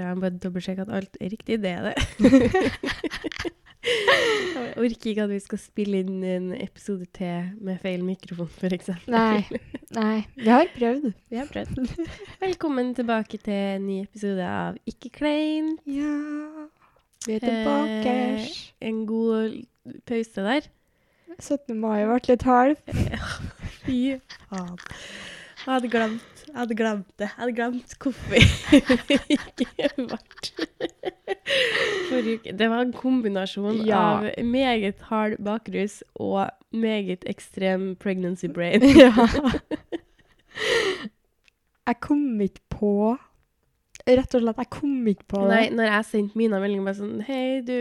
jeg 0.00 0.16
må 0.16 0.24
bare 0.24 0.40
dobbeltsjekke 0.42 0.86
at 0.86 0.94
alt 0.98 1.16
er 1.20 1.32
riktig. 1.32 1.60
Det 1.62 1.70
er 1.70 1.82
det. 1.90 1.94
jeg 3.84 4.76
orker 4.80 5.10
ikke 5.10 5.24
at 5.26 5.32
vi 5.32 5.40
skal 5.44 5.60
spille 5.60 6.00
inn 6.04 6.22
en 6.24 6.52
episode 6.56 7.06
til 7.16 7.50
med 7.64 7.80
feil 7.82 8.04
mikrofon, 8.04 8.48
f.eks. 8.48 8.90
Nei. 9.12 9.44
Nei. 9.96 10.24
Vi 10.36 10.48
har 10.50 10.70
prøvd. 10.76 11.10
Vi 11.30 11.40
har 11.40 11.50
prøvd. 11.50 11.92
Velkommen 12.42 12.94
tilbake 12.96 13.38
til 13.38 13.54
en 13.54 13.86
ny 13.86 14.00
episode 14.04 14.46
av 14.48 14.80
Ikke 14.90 15.12
kleint. 15.14 15.84
Ja. 15.86 16.14
Vi 17.26 17.36
er 17.38 17.44
tilbake. 17.44 18.16
Eh, 18.40 18.48
en 18.88 19.04
god 19.06 19.60
pause 20.08 20.48
der. 20.48 20.72
17. 21.40 21.74
mai 21.80 22.04
ble 22.06 22.20
litt 22.28 22.44
halv. 22.46 22.76
Fy 23.84 23.98
faen. 24.48 24.76
Jeg 25.64 25.72
hadde 25.72 25.88
glemt, 25.88 26.33
jeg 26.54 26.60
hadde 26.62 26.74
glemt 26.78 27.08
det. 27.18 27.26
Jeg 27.26 27.34
hadde 27.40 27.54
glemt 27.56 27.94
hvorfor 27.98 28.30
det 28.30 28.40
ikke 29.34 29.66
ble 29.98 30.18
uke. 32.34 32.52
Det 32.54 32.68
var 32.70 32.84
en 32.84 32.92
kombinasjon 32.94 33.80
Ja. 33.88 34.02
av 34.22 34.28
meget 34.46 35.00
hard 35.10 35.34
bakrus 35.42 36.02
og 36.14 36.50
meget 36.70 37.26
ekstrem 37.26 37.96
pregnancy 37.98 38.46
brain. 38.46 38.82
ja. 39.02 39.10
Jeg 41.84 42.00
kom 42.00 42.40
ikke 42.40 42.62
på 42.70 42.94
Rett 44.04 44.34
og 44.36 44.42
slett, 44.42 44.58
jeg 44.60 44.68
kom 44.68 45.06
ikke 45.08 45.24
på 45.32 45.38
det. 45.46 45.48
Nei, 45.54 45.68
når 45.72 45.86
jeg 45.88 46.04
sendte 46.10 46.36
Mina 46.36 46.58
melding 46.60 46.82
bare 46.84 46.98
sånn 46.98 47.22
Hei, 47.24 47.62
du, 47.64 47.72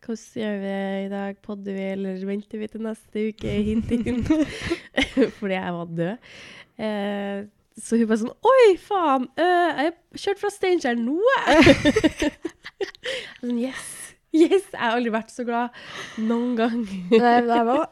hvordan 0.00 0.40
gjør 0.40 0.54
vi 0.62 0.70
det 0.70 1.02
i 1.02 1.10
dag? 1.12 1.40
Podder 1.44 1.76
vi, 1.76 1.82
eller 1.92 2.22
venter 2.24 2.62
vi 2.62 2.68
til 2.72 2.84
neste 2.86 3.24
uke? 3.28 3.52
Hint, 3.66 3.90
hint. 3.92 4.30
Fordi 5.38 5.58
jeg 5.58 5.74
var 5.76 5.92
død. 5.98 6.32
Eh, 6.78 7.42
så 7.78 7.96
hun 8.00 8.08
bare 8.10 8.20
sånn 8.24 8.34
Oi, 8.50 8.76
faen! 8.82 9.28
eh, 9.38 9.82
jeg 9.84 10.22
kjørt 10.24 10.40
fra 10.42 10.50
Steinkjer 10.54 10.98
nå! 10.98 11.16
jeg. 11.48 12.32
sånn, 13.40 13.58
yes! 13.62 13.86
Yes! 14.34 14.66
Jeg 14.74 14.80
har 14.82 14.96
aldri 14.98 15.12
vært 15.14 15.32
så 15.32 15.44
glad 15.48 15.78
noen 16.20 16.52
gang. 16.58 16.82
Nei, 17.14 17.32
jeg 17.40 17.64
var, 17.70 17.86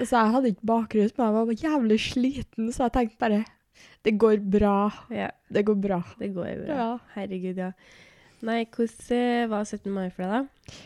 så 0.00 0.08
jeg 0.10 0.32
hadde 0.34 0.50
ikke 0.54 0.66
bakrus, 0.72 1.14
men 1.18 1.28
jeg 1.28 1.36
var 1.38 1.62
jævlig 1.68 1.98
sliten, 2.02 2.72
så 2.74 2.88
jeg 2.88 2.94
tenkte 2.96 3.20
bare 3.22 3.40
Det 4.06 4.16
går 4.18 4.42
bra. 4.42 4.76
ja, 5.14 5.30
Det 5.50 5.64
går 5.68 5.78
bra. 5.86 6.00
det 6.18 6.32
går 6.34 6.64
bra. 6.64 6.76
Ja. 6.82 6.88
Herregud, 7.14 7.58
ja. 7.62 7.72
Nei, 8.46 8.60
hvordan 8.70 9.48
var 9.50 9.64
17. 9.66 9.90
mai 9.94 10.08
for 10.14 10.22
deg, 10.22 10.30
da? 10.34 10.76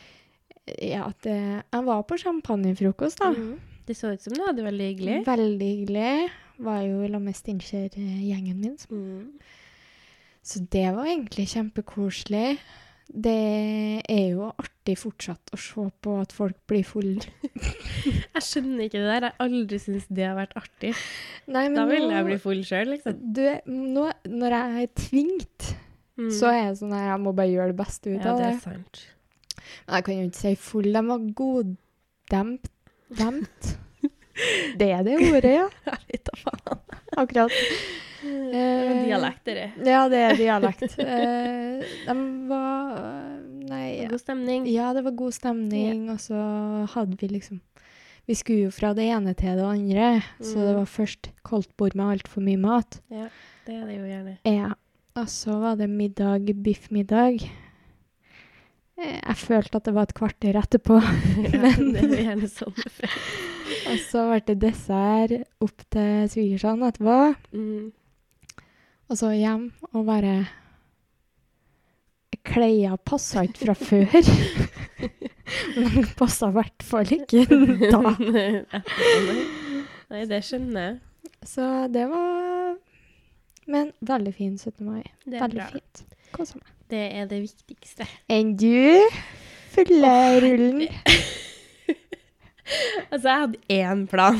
Ja, 0.79 1.09
det, 1.25 1.34
jeg 1.73 1.84
var 1.89 2.05
på 2.09 2.17
champagnefrokost, 2.23 3.19
da. 3.21 3.33
Mm. 3.34 3.56
Det 3.89 3.97
så 3.99 4.12
ut 4.15 4.23
som 4.23 4.37
du 4.37 4.45
hadde 4.45 4.61
det 4.61 4.69
veldig 4.69 4.87
hyggelig. 4.93 5.17
Veldig 5.27 5.69
hyggelig. 5.73 6.12
Var 6.58 6.83
jo 6.86 7.00
sammen 7.06 7.25
med 7.25 7.34
Steinkjer-gjengen 7.34 8.58
min. 8.61 8.77
Mm. 8.91 9.41
Så 10.42 10.61
det 10.70 10.89
var 10.94 11.06
egentlig 11.06 11.47
kjempekoselig. 11.48 12.59
Det 13.12 14.03
er 14.09 14.28
jo 14.33 14.47
artig 14.59 14.94
fortsatt 14.98 15.50
å 15.53 15.59
se 15.61 15.84
på 16.03 16.14
at 16.22 16.33
folk 16.33 16.56
blir 16.70 16.84
fulle. 16.86 17.20
Jeg 18.34 18.42
skjønner 18.42 18.86
ikke 18.86 18.98
det 19.03 19.09
der. 19.11 19.27
Jeg 19.27 19.33
har 19.36 19.44
aldri 19.47 19.78
syntes 19.83 20.06
det 20.09 20.25
har 20.27 20.36
vært 20.39 20.55
artig. 20.56 20.94
Nei, 21.47 21.67
men 21.69 21.75
Da 21.77 21.84
vil 21.91 22.06
nå- 22.09 22.14
jeg 22.17 22.25
bli 22.31 22.39
full 22.41 22.62
sjøl, 22.64 22.89
liksom. 22.94 23.19
Du, 23.37 23.42
nå, 23.69 24.06
når 24.28 24.56
jeg 24.59 24.83
er 24.89 24.92
tvingt, 25.06 25.72
Mm. 26.12 26.28
så 26.28 26.50
er 26.53 26.59
jeg 26.66 26.75
sånn 26.77 26.92
at 26.92 27.06
jeg 27.09 27.20
må 27.25 27.31
bare 27.33 27.48
gjøre 27.48 27.70
det 27.72 27.77
beste 27.78 28.11
ut 28.12 28.20
Ja, 28.20 28.33
av 28.34 28.39
det 28.39 28.44
det. 28.44 28.53
er 28.53 28.61
sant. 28.61 28.98
Men 29.87 29.94
Jeg 29.97 30.05
kan 30.05 30.14
jo 30.19 30.27
ikke 30.28 30.41
si 30.42 30.55
full, 30.61 30.89
de 30.92 31.03
var 31.09 31.22
goddemt. 31.41 32.69
Demt. 33.16 33.71
Det 34.78 34.88
er 34.92 35.03
det 35.06 35.16
ordet, 35.28 35.53
ja. 35.58 35.66
Jeg 35.86 35.98
vet 36.12 36.25
da 36.30 36.38
faen. 36.41 36.80
Akkurat. 37.22 37.53
Eh, 38.22 38.91
dialekt, 39.06 39.44
det. 39.48 39.70
Ja, 39.86 40.04
det 40.08 40.20
er 40.28 40.36
dialekt. 40.38 40.94
Eh, 41.03 41.82
de 42.06 42.14
var 42.48 43.00
Nei. 43.72 44.06
God 44.10 44.20
stemning. 44.20 44.66
Ja, 44.70 44.92
det 44.94 45.03
var 45.06 45.14
god 45.16 45.32
stemning, 45.34 46.08
og 46.12 46.19
så 46.22 46.36
hadde 46.94 47.16
vi 47.20 47.28
liksom 47.32 47.60
Vi 48.28 48.34
skulle 48.38 48.69
jo 48.69 48.70
fra 48.70 48.92
det 48.94 49.08
ene 49.10 49.32
til 49.34 49.56
det 49.58 49.64
andre, 49.66 50.22
så 50.38 50.54
det 50.62 50.74
Mm. 50.74 50.78
var 50.78 50.86
først 50.86 51.30
koldtbord 51.42 51.97
med 51.98 52.06
altfor 52.20 52.41
mye 52.47 52.59
mat. 52.60 53.00
Ja, 53.10 53.26
det 53.66 53.74
er 53.74 53.86
det 53.86 53.97
jo 53.98 54.04
gjerne. 54.06 54.36
Ja. 54.47 54.69
Og 55.16 55.26
så 55.28 55.59
var 55.60 55.74
det 55.76 55.88
middag, 55.91 56.47
biffmiddag. 56.62 57.42
Eh, 58.97 59.19
Jeg 59.26 59.36
følte 59.36 59.76
at 59.76 59.84
det 59.84 59.94
var 59.94 60.03
et 60.06 60.14
kvarter 60.14 60.54
etterpå. 60.54 61.00
Ja, 61.53 61.74
det 61.74 61.98
er 61.98 62.06
jo 62.06 62.22
gjerne 62.22 62.48
sånn. 62.48 62.74
Og 63.91 63.98
så 64.06 64.22
ble 64.31 64.41
det 64.47 64.59
dessert 64.62 65.32
opp 65.65 65.84
til 65.93 66.28
svigersønnen 66.32 66.88
etterpå. 66.88 67.16
Mm. 67.56 67.93
Og 69.10 69.19
så 69.19 69.32
hjem 69.37 69.70
og 69.93 70.04
bare 70.09 70.34
Klærne 72.42 72.97
passa 73.06 73.44
ikke 73.47 73.69
fra 73.69 73.75
før. 73.78 74.31
Men 75.76 76.06
passa 76.19 76.48
i 76.50 76.56
hvert 76.56 76.84
fall 76.87 77.12
ikke 77.16 77.44
da. 77.92 78.00
Nei, 80.12 80.22
det 80.28 80.41
skjønner 80.44 80.87
jeg. 80.88 80.97
Så 81.47 81.66
det 81.92 82.04
var 82.10 82.75
Men 83.71 83.92
veldig 84.04 84.32
fin 84.34 84.56
17. 84.59 84.82
mai. 84.87 85.03
Det 85.25 85.38
er 85.38 85.44
Veldig 85.44 85.60
bra. 85.60 85.69
fint. 85.76 86.03
Kosa 86.34 86.59
meg. 86.59 86.72
Det 86.92 87.03
er 87.21 87.28
det 87.31 87.38
viktigste. 87.44 88.06
Enn 88.32 88.56
du? 88.60 89.06
Fulle 89.72 90.15
rullen. 90.42 90.82
Altså, 93.10 93.27
jeg 93.28 93.41
hadde 93.44 93.59
én 93.77 94.06
plan. 94.10 94.38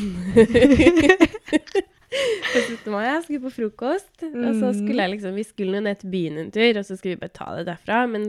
På 2.13 2.61
17. 2.61 2.93
mai, 2.93 3.07
jeg 3.07 3.23
skulle 3.25 3.43
på 3.47 3.53
frokost, 3.55 4.11
og 4.29 4.51
så 4.61 4.73
skulle 4.77 5.01
jeg 5.01 5.15
liksom, 5.15 5.37
vi 5.39 5.45
skulle 5.49 5.81
ned 5.81 5.97
til 6.03 6.13
byen 6.13 6.41
en 6.43 6.51
tur, 6.53 6.77
og 6.77 6.85
så 6.85 6.97
skulle 6.99 7.15
vi 7.15 7.23
bare 7.23 7.37
ta 7.39 7.49
det 7.57 7.65
derfra. 7.71 8.03
Men 8.11 8.23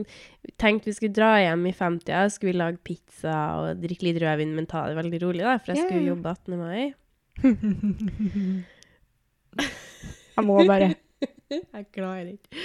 vi 0.46 0.54
tenkte 0.62 0.88
vi 0.92 0.96
skulle 0.96 1.16
dra 1.18 1.34
hjem 1.42 1.66
i 1.68 1.74
50-a, 1.76 2.22
skulle 2.32 2.54
vi 2.54 2.62
lage 2.62 2.80
pizza 2.88 3.36
og 3.60 3.84
drikke 3.84 4.08
litt 4.08 4.22
rødvin, 4.24 4.56
men 4.56 4.70
ta 4.72 4.86
det 4.88 4.96
veldig 5.00 5.20
rolig, 5.26 5.44
da, 5.44 5.58
for 5.60 5.74
jeg 5.74 5.84
skulle 5.84 6.04
ja. 6.06 6.10
jobbe 6.14 6.36
18. 6.38 6.58
mai. 6.64 6.94
Jeg 10.34 10.46
må 10.48 10.56
bare 10.66 10.94
Jeg 11.54 11.86
klarer 11.94 12.32
ikke. 12.32 12.64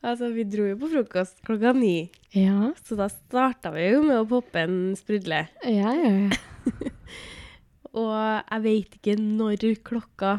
Altså, 0.00 0.30
vi 0.32 0.44
dro 0.48 0.64
jo 0.68 0.76
på 0.80 0.88
frokost 0.92 1.42
klokka 1.44 1.74
ni, 1.76 2.10
Ja, 2.32 2.70
så 2.86 2.96
da 2.96 3.08
starta 3.12 3.72
vi 3.74 3.88
jo 3.90 4.04
med 4.06 4.20
å 4.20 4.28
poppe 4.28 4.62
en 4.64 4.78
sprudle. 4.96 5.42
ja, 5.64 5.96
ja. 5.96 6.14
ja. 6.28 6.40
Og 8.00 8.14
jeg 8.14 8.62
vet 8.64 8.96
ikke 9.00 9.16
når 9.18 9.66
klokka 9.86 10.36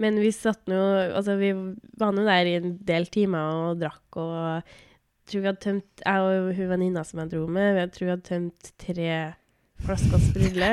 Men 0.00 0.16
vi 0.22 0.30
satt 0.32 0.64
nå 0.70 0.80
Altså, 1.10 1.36
vi 1.40 1.52
var 2.00 2.14
nå 2.16 2.24
der 2.24 2.50
i 2.50 2.56
en 2.60 2.74
del 2.86 3.08
timer 3.12 3.68
og 3.68 3.82
drakk 3.82 4.20
og 4.22 4.34
jeg 5.24 5.32
tror 5.32 5.40
vi 5.40 5.48
hadde 5.48 5.64
tømt 5.64 6.02
Jeg 6.04 6.24
og 6.24 6.48
hun 6.52 6.68
venninna 6.68 7.02
som 7.08 7.22
jeg 7.22 7.30
dro 7.32 7.46
med, 7.48 7.78
jeg 7.80 7.92
tror 7.94 8.04
vi 8.04 8.12
hadde 8.12 8.28
tømt 8.28 8.72
tre 8.76 9.14
flasker 9.84 10.20
sprudle 10.20 10.70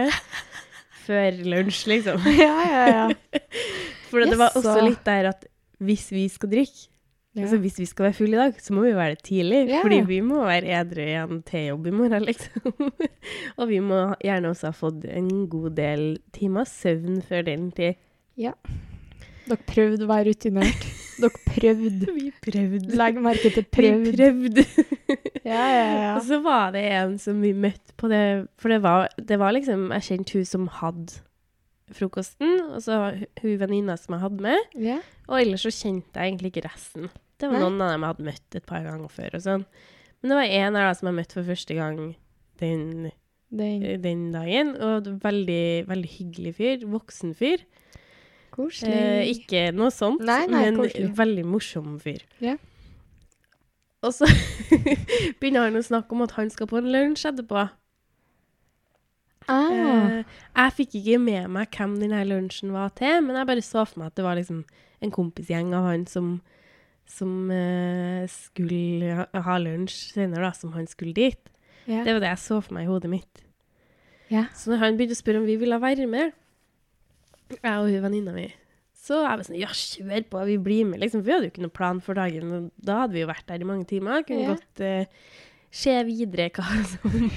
før 1.06 1.38
lunsj, 1.54 1.86
liksom. 1.88 2.28
ja, 2.36 2.58
ja, 2.68 2.82
ja. 2.92 3.40
For 4.12 4.28
det 4.28 4.36
var 4.40 4.58
også 4.60 4.76
litt 4.84 5.06
der 5.08 5.32
at 5.32 5.48
hvis 5.82 6.10
vi 6.12 6.28
skal 6.30 6.52
drikke 6.52 6.91
Ja. 7.34 7.46
Altså 7.46 7.58
Hvis 7.64 7.78
vi 7.80 7.86
skal 7.88 8.10
være 8.10 8.14
fulle 8.18 8.36
i 8.36 8.40
dag, 8.42 8.58
så 8.60 8.74
må 8.76 8.82
vi 8.84 8.92
være 8.96 9.16
det 9.16 9.24
tidlig. 9.24 9.62
Ja. 9.70 9.80
Fordi 9.86 10.02
vi 10.10 10.18
må 10.22 10.42
være 10.44 10.68
edru 10.82 11.00
igjen 11.06 11.38
til 11.48 11.68
jobb 11.70 11.88
i 11.88 11.94
morgen, 11.96 12.26
liksom. 12.30 12.74
og 13.58 13.70
vi 13.70 13.80
må 13.80 14.02
gjerne 14.20 14.52
også 14.52 14.68
ha 14.68 14.76
fått 14.76 15.06
en 15.08 15.30
god 15.52 15.70
del 15.78 16.04
timer 16.36 16.68
søvn 16.68 17.22
før 17.24 17.46
den 17.48 17.70
tid. 17.78 17.96
Dere 19.48 19.58
prøvde 19.68 20.06
å 20.06 20.10
være 20.12 20.28
rutinert. 20.34 20.84
Dere 21.22 21.42
prøvde. 21.48 22.12
Vi 22.20 22.28
prøvde. 22.44 22.96
Legg 23.00 23.18
merke 23.24 23.50
til 23.56 23.66
prøvd. 23.80 24.06
Vi 24.12 24.18
prøvde. 24.20 24.68
Ja, 25.42 25.64
ja, 25.74 25.86
ja. 25.98 26.10
Og 26.16 26.22
så 26.28 26.38
var 26.46 26.70
det 26.76 26.84
en 26.94 27.16
som 27.20 27.40
vi 27.42 27.50
møtte 27.58 27.96
på 27.98 28.06
det 28.12 28.20
For 28.62 28.70
det 28.70 28.78
var, 28.84 29.08
det 29.18 29.40
var 29.42 29.56
liksom 29.56 29.88
Jeg 29.90 30.04
kjente 30.06 30.36
hun 30.38 30.46
som 30.46 30.68
hadde 30.78 31.16
frokosten, 31.98 32.52
og 32.70 32.78
så 32.86 33.00
hu- 33.18 33.26
hun 33.42 33.58
venninna 33.60 33.98
som 34.00 34.14
jeg 34.16 34.22
hadde 34.22 34.46
med. 34.46 34.70
ja. 34.80 35.00
Og 35.28 35.42
ellers 35.42 35.66
så 35.66 35.72
kjente 35.74 36.14
jeg 36.22 36.30
egentlig 36.30 36.52
ikke 36.54 36.64
resten. 36.70 37.10
Det 37.42 37.50
var 37.50 37.58
Nei. 37.58 37.64
noen 37.66 37.82
av 37.82 37.90
dem 37.96 38.04
jeg 38.06 38.12
hadde 38.14 38.28
møtt 38.30 38.56
et 38.60 38.66
par 38.70 38.84
ganger 38.86 39.10
før 39.10 39.36
og 39.40 39.44
sånn. 39.48 39.66
Men 40.22 40.30
det 40.30 40.38
var 40.38 40.52
en 40.62 40.76
her 40.78 40.86
da 40.86 40.94
som 41.00 41.08
jeg 41.10 41.18
møtte 41.18 41.38
for 41.40 41.48
første 41.50 41.78
gang 41.78 42.02
den, 42.62 43.12
Den 43.52 44.02
den 44.04 44.20
dagen. 44.36 44.76
Og 44.78 45.08
veldig, 45.24 45.64
veldig 45.90 46.12
hyggelig 46.20 46.54
fyr. 46.60 46.86
Voksen 46.94 47.34
fyr. 47.36 47.64
koselig. 48.54 48.94
Eh, 48.94 49.32
ikke 49.34 49.72
noe 49.74 49.90
sånt, 49.96 50.22
Nei, 50.28 50.44
nei, 50.52 50.66
men 50.70 50.78
koselig. 50.84 51.10
veldig 51.18 51.46
morsom 51.48 51.98
fyr. 52.04 52.22
Ja. 52.44 52.58
Og 54.04 54.14
så 54.18 54.26
begynner 55.40 55.68
han 55.70 55.78
å 55.80 55.84
snakke 55.86 56.14
om 56.16 56.24
at 56.26 56.32
han 56.38 56.50
skal 56.54 56.68
på 56.70 56.78
en 56.82 56.90
lunsj 56.94 57.26
etterpå. 57.32 57.68
ah. 59.48 59.72
Eh, 59.72 60.24
jeg 60.56 60.74
fikk 60.78 60.96
ikke 61.02 61.20
med 61.22 61.50
meg 61.54 61.72
hvem 61.76 61.98
denne 62.02 62.22
lunsjen 62.30 62.74
var 62.76 62.90
til, 62.98 63.22
men 63.26 63.36
jeg 63.40 63.50
bare 63.50 63.66
så 63.66 63.86
for 63.88 64.02
meg 64.04 64.12
at 64.12 64.18
det 64.20 64.26
var 64.26 64.38
liksom 64.40 64.64
en 65.02 65.12
kompisgjeng 65.16 65.72
av 65.78 65.88
han 65.90 66.06
som, 66.10 66.36
som 67.10 67.52
eh, 67.52 68.26
skulle 68.32 69.16
ha, 69.18 69.26
ha 69.46 69.58
lunsj 69.60 70.14
senere, 70.16 70.46
da, 70.48 70.52
som 70.56 70.72
han 70.74 70.88
skulle 70.88 71.14
dit. 71.18 71.50
ja. 71.88 72.04
Det 72.06 72.14
var 72.16 72.20
det 72.24 72.30
jeg 72.36 72.44
så 72.46 72.62
for 72.64 72.74
meg 72.78 72.86
i 72.88 72.92
hodet 72.92 73.10
mitt. 73.12 73.44
ja. 74.32 74.46
Så 74.56 74.72
når 74.72 74.78
han 74.86 74.98
begynte 74.98 75.18
å 75.18 75.22
spørre 75.24 75.42
om 75.42 75.46
vi 75.50 75.58
ville 75.60 75.80
være 75.82 76.08
med, 76.08 76.32
jeg 77.52 77.78
og 77.78 77.90
hun 77.92 78.04
venninna 78.06 78.32
mi, 78.34 78.48
Så 79.02 79.18
jeg 79.26 79.38
var 79.38 79.44
sånn, 79.44 79.58
ja, 79.60 79.68
kjør 79.74 80.26
på, 80.30 80.42
vi 80.46 80.58
blir 80.62 80.86
med, 80.86 81.00
liksom. 81.02 81.22
For 81.24 81.28
vi 81.28 81.34
hadde 81.34 81.48
jo 81.50 81.52
ikke 81.56 81.64
noen 81.66 81.74
plan 81.76 82.00
for 82.06 82.14
dagen, 82.16 82.68
da 82.78 83.00
hadde 83.02 83.18
vi 83.18 83.24
jo 83.26 83.32
vært 83.32 83.48
der 83.50 83.64
i 83.66 83.68
mange 83.68 83.88
timer. 83.90 84.22
Kunne 84.24 84.44
Ja. 84.46 84.54
godt 84.54 84.80
eh, 84.86 85.06
se 85.74 85.96
videre 86.06 86.52
hva 86.54 86.68
som, 86.92 87.32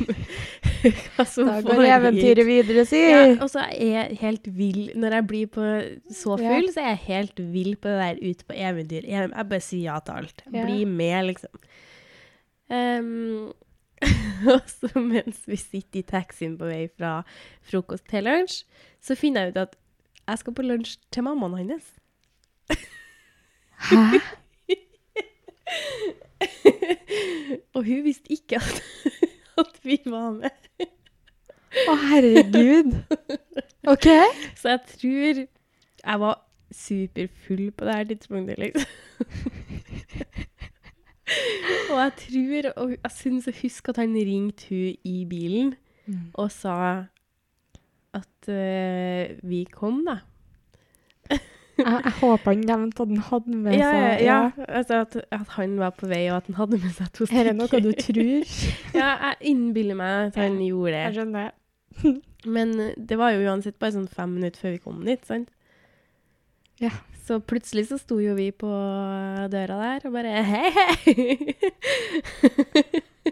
hva 1.16 1.24
som 1.28 1.48
Da 1.48 1.58
går 1.64 1.84
eventyret 1.88 2.46
videre, 2.48 2.84
si. 2.88 3.00
Ja, 3.00 3.24
og 3.38 3.48
så 3.52 3.64
er 3.66 3.88
jeg 3.88 4.18
helt 4.20 4.48
vill 4.56 4.82
Når 5.00 5.18
jeg 5.18 5.26
blir 5.30 5.50
på 5.54 5.66
så 6.12 6.36
Ja. 6.40 6.54
full, 6.54 6.68
så 6.74 6.84
er 6.84 6.90
jeg 6.92 7.02
helt 7.08 7.42
vill 7.54 7.74
på 7.76 7.92
det 7.92 8.00
der 8.02 8.22
ute 8.22 8.48
på 8.48 8.56
eventyr. 8.56 9.04
Jeg, 9.08 9.30
jeg 9.30 9.48
bare 9.52 9.64
sier 9.64 9.84
ja 9.92 9.98
til 10.04 10.20
alt. 10.22 10.44
Ja. 10.52 10.64
Bli 10.64 10.84
med, 10.84 11.20
liksom. 11.32 11.54
Um, 12.72 13.52
og 14.54 14.64
så 14.68 14.90
mens 14.98 15.44
vi 15.48 15.56
sitter 15.60 16.00
i 16.00 16.06
taxien 16.08 16.56
på 16.60 16.68
vei 16.68 16.86
fra 16.92 17.18
frokost 17.64 18.06
til 18.10 18.24
lunsj, 18.26 18.62
så 19.04 19.16
finner 19.18 19.46
jeg 19.46 19.54
ut 19.54 19.62
at 19.66 19.76
jeg 20.24 20.40
skal 20.40 20.56
på 20.56 20.64
lunsj 20.64 20.96
til 21.12 21.26
mammaen 21.26 21.74
hans. 21.74 21.88
Hæ? 23.84 24.00
og 27.74 27.84
hun 27.84 28.04
visste 28.04 28.32
ikke 28.32 28.56
at, 28.56 28.82
at 29.62 29.78
vi 29.82 29.98
var 30.06 30.30
med. 30.36 30.88
Å, 31.90 31.94
herregud. 32.08 32.94
OK. 33.90 34.08
Så 34.58 34.74
jeg 34.74 34.82
tror 34.94 35.44
jeg 36.04 36.20
var 36.20 36.40
superfull 36.74 37.70
på 37.74 37.86
det 37.86 37.96
her 37.96 38.04
tidspunktet, 38.10 38.58
liksom. 38.58 38.84
og 41.92 41.98
jeg 42.00 42.12
tror, 42.20 42.70
og 42.76 42.94
jeg 42.96 43.12
syns 43.14 43.48
jeg 43.50 43.60
husker 43.62 43.94
at 43.94 44.02
han 44.02 44.14
ringte 44.14 44.68
hun 44.70 45.08
i 45.08 45.24
bilen 45.28 45.74
og 46.34 46.50
sa 46.52 46.76
at 48.14 48.48
uh, 48.48 49.48
vi 49.48 49.64
kom, 49.72 50.04
da. 50.06 50.18
Jeg, 51.78 52.00
jeg 52.04 52.12
håper 52.20 52.52
han 52.52 52.60
nevnte 52.68 53.02
at 53.02 53.08
han 53.10 53.22
hadde 53.28 53.56
med 53.64 53.74
Ja, 53.74 53.88
ja, 53.90 54.02
ja, 54.06 54.18
ja. 54.22 54.66
Altså 54.68 55.00
at, 55.02 55.16
at 55.34 55.48
han 55.56 55.72
var 55.80 55.96
på 55.98 56.06
vei, 56.06 56.20
og 56.30 56.36
at 56.36 56.46
han 56.46 56.58
hadde 56.60 56.78
med 56.78 56.92
seg 56.94 57.08
to 57.16 57.26
Her 57.30 57.50
er 57.50 57.56
noe 57.58 57.80
du 57.82 57.90
tror. 57.98 58.52
ja, 59.00 59.08
jeg 59.08 59.34
innbiller 59.50 59.98
meg 59.98 60.28
at 60.28 60.38
han 60.38 60.60
gjorde 60.62 60.92
det. 60.94 61.00
Jeg 61.02 61.16
skjønner. 61.18 61.50
Men 62.56 62.76
eh, 62.80 62.94
det 63.10 63.18
var 63.18 63.34
jo 63.34 63.42
uansett 63.48 63.78
bare 63.82 63.96
sånn 63.96 64.06
fem 64.06 64.36
minutter 64.36 64.62
før 64.62 64.76
vi 64.76 64.84
kom 64.84 65.02
dit, 65.08 65.26
sant? 65.26 65.50
Ja. 66.82 66.92
Så 67.24 67.40
plutselig 67.40 67.88
så 67.88 67.96
sto 67.98 68.20
jo 68.20 68.34
vi 68.36 68.50
på 68.52 68.68
døra 69.50 69.76
der 69.80 70.06
og 70.06 70.12
bare 70.14 70.42
hei, 70.44 70.70
hei! 70.76 71.14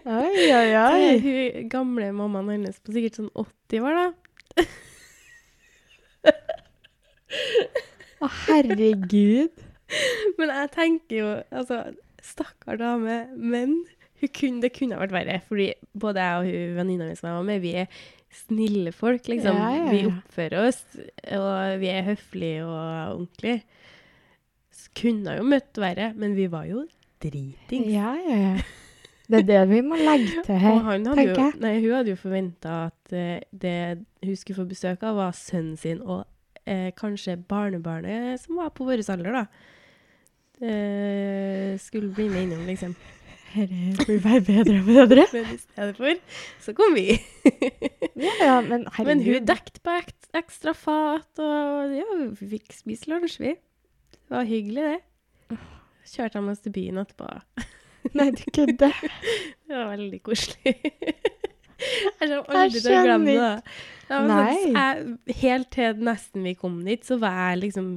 Oi, 0.03 0.45
oi, 0.57 0.71
oi. 0.81 1.19
hun 1.21 1.69
gamle 1.71 2.09
mammaen 2.17 2.49
hennes 2.55 2.81
på 2.81 2.95
sikkert 2.95 3.19
sånn 3.21 3.29
80 3.37 3.85
år, 3.85 3.99
da. 4.01 4.09
Å, 8.23 8.31
herregud. 8.47 9.63
Men 10.39 10.55
jeg 10.55 10.73
tenker 10.77 11.19
jo, 11.19 11.29
altså, 11.53 11.83
stakkar 12.25 12.79
dame, 12.81 13.25
men 13.37 13.83
kunne, 14.31 14.63
det 14.63 14.71
kunne 14.77 14.97
ha 14.97 15.03
vært 15.03 15.15
verre. 15.17 15.39
Fordi 15.49 15.73
både 15.99 16.23
jeg 16.23 16.39
og 16.39 16.49
hun 16.49 16.77
venninna 16.79 17.09
mi 17.09 17.17
som 17.19 17.29
jeg 17.29 17.39
var 17.39 17.49
med, 17.49 17.63
vi 17.65 17.73
er 17.83 18.03
snille 18.33 18.93
folk, 18.97 19.27
liksom. 19.29 19.59
Ja, 19.59 19.71
ja, 19.77 19.89
Vi 19.91 20.05
oppfører 20.09 20.69
oss, 20.69 20.83
og 21.37 21.81
vi 21.83 21.91
er 21.93 22.07
høflige 22.07 22.65
og 22.65 23.17
ordentlige. 23.19 23.63
Kunne 24.97 25.37
jo 25.39 25.45
møtt 25.49 25.81
verre, 25.81 26.13
men 26.17 26.37
vi 26.37 26.47
var 26.53 26.69
jo 26.69 26.87
dritings. 27.23 27.91
Ja, 27.93 28.15
ja, 28.23 28.39
ja. 28.47 28.55
Det 29.33 29.39
er 29.39 29.47
det 29.49 29.61
vi 29.71 29.79
må 29.87 29.97
legge 29.97 30.43
til 30.45 30.59
her, 30.61 30.81
tenker 30.83 31.39
jeg. 31.39 31.53
nei, 31.63 31.77
hun 31.81 31.95
hadde 31.95 32.13
jo 32.13 32.19
forventa 32.21 32.73
at 32.91 33.15
eh, 33.17 33.45
det 33.49 34.03
hun 34.21 34.37
skulle 34.37 34.59
få 34.59 34.67
besøk 34.69 35.05
av, 35.09 35.17
var 35.17 35.37
sønnen 35.37 35.79
sin 35.81 36.03
og 36.03 36.27
eh, 36.67 36.91
kanskje 36.99 37.39
barnebarnet 37.49 38.41
som 38.43 38.61
var 38.61 38.73
på 38.77 38.87
vår 38.89 39.03
alder, 39.13 39.41
da. 39.41 39.47
Eh, 40.63 41.79
skulle 41.83 42.13
bli 42.15 42.29
med 42.31 42.47
innom, 42.47 42.67
liksom. 42.69 42.95
Dette 43.53 44.07
blir 44.07 44.21
bare 44.25 44.41
bedre 44.41 44.79
og 44.81 44.87
bedre. 44.89 45.27
Men 45.35 45.51
i 45.53 45.59
stedet 45.61 45.97
for, 45.99 46.21
så 46.65 46.73
kom 46.77 46.95
vi. 46.97 47.19
Ja, 48.23 48.33
ja, 48.41 48.55
men. 48.65 48.87
Men 49.05 49.23
hun 49.25 49.45
dekket 49.49 49.83
på 49.85 49.99
ekstra 50.39 50.73
fat, 50.77 51.43
og 51.43 51.93
ja, 51.97 52.07
vi 52.39 52.49
fikk 52.55 52.73
spise 52.77 53.11
lunsj, 53.13 53.39
vi. 53.43 53.55
Det 54.15 54.37
var 54.37 54.49
hyggelig, 54.49 54.95
det. 54.95 55.59
Kjørte 56.13 56.41
han 56.41 56.51
oss 56.53 56.63
til 56.65 56.75
byen 56.75 57.03
etterpå. 57.03 57.29
Nei, 58.19 58.31
du 58.35 58.43
kødder. 58.55 58.97
Det 59.69 59.77
var 59.77 59.93
veldig 59.93 60.23
koselig. 60.27 60.77
Jeg 62.21 62.29
kommer 62.29 62.63
aldri 62.63 62.81
til 62.83 62.95
å 62.95 63.03
glemme 63.07 63.35
det. 63.39 63.51
Det 64.09 64.21
Nei. 64.29 64.55
sånn, 64.61 64.77
jeg, 64.77 65.37
helt 65.43 65.71
til 65.73 66.03
nesten 66.05 66.45
vi 66.45 66.55
kom 66.59 66.81
dit, 66.85 67.05
så 67.07 67.17
var 67.23 67.37
jeg 67.53 67.63
liksom 67.63 67.93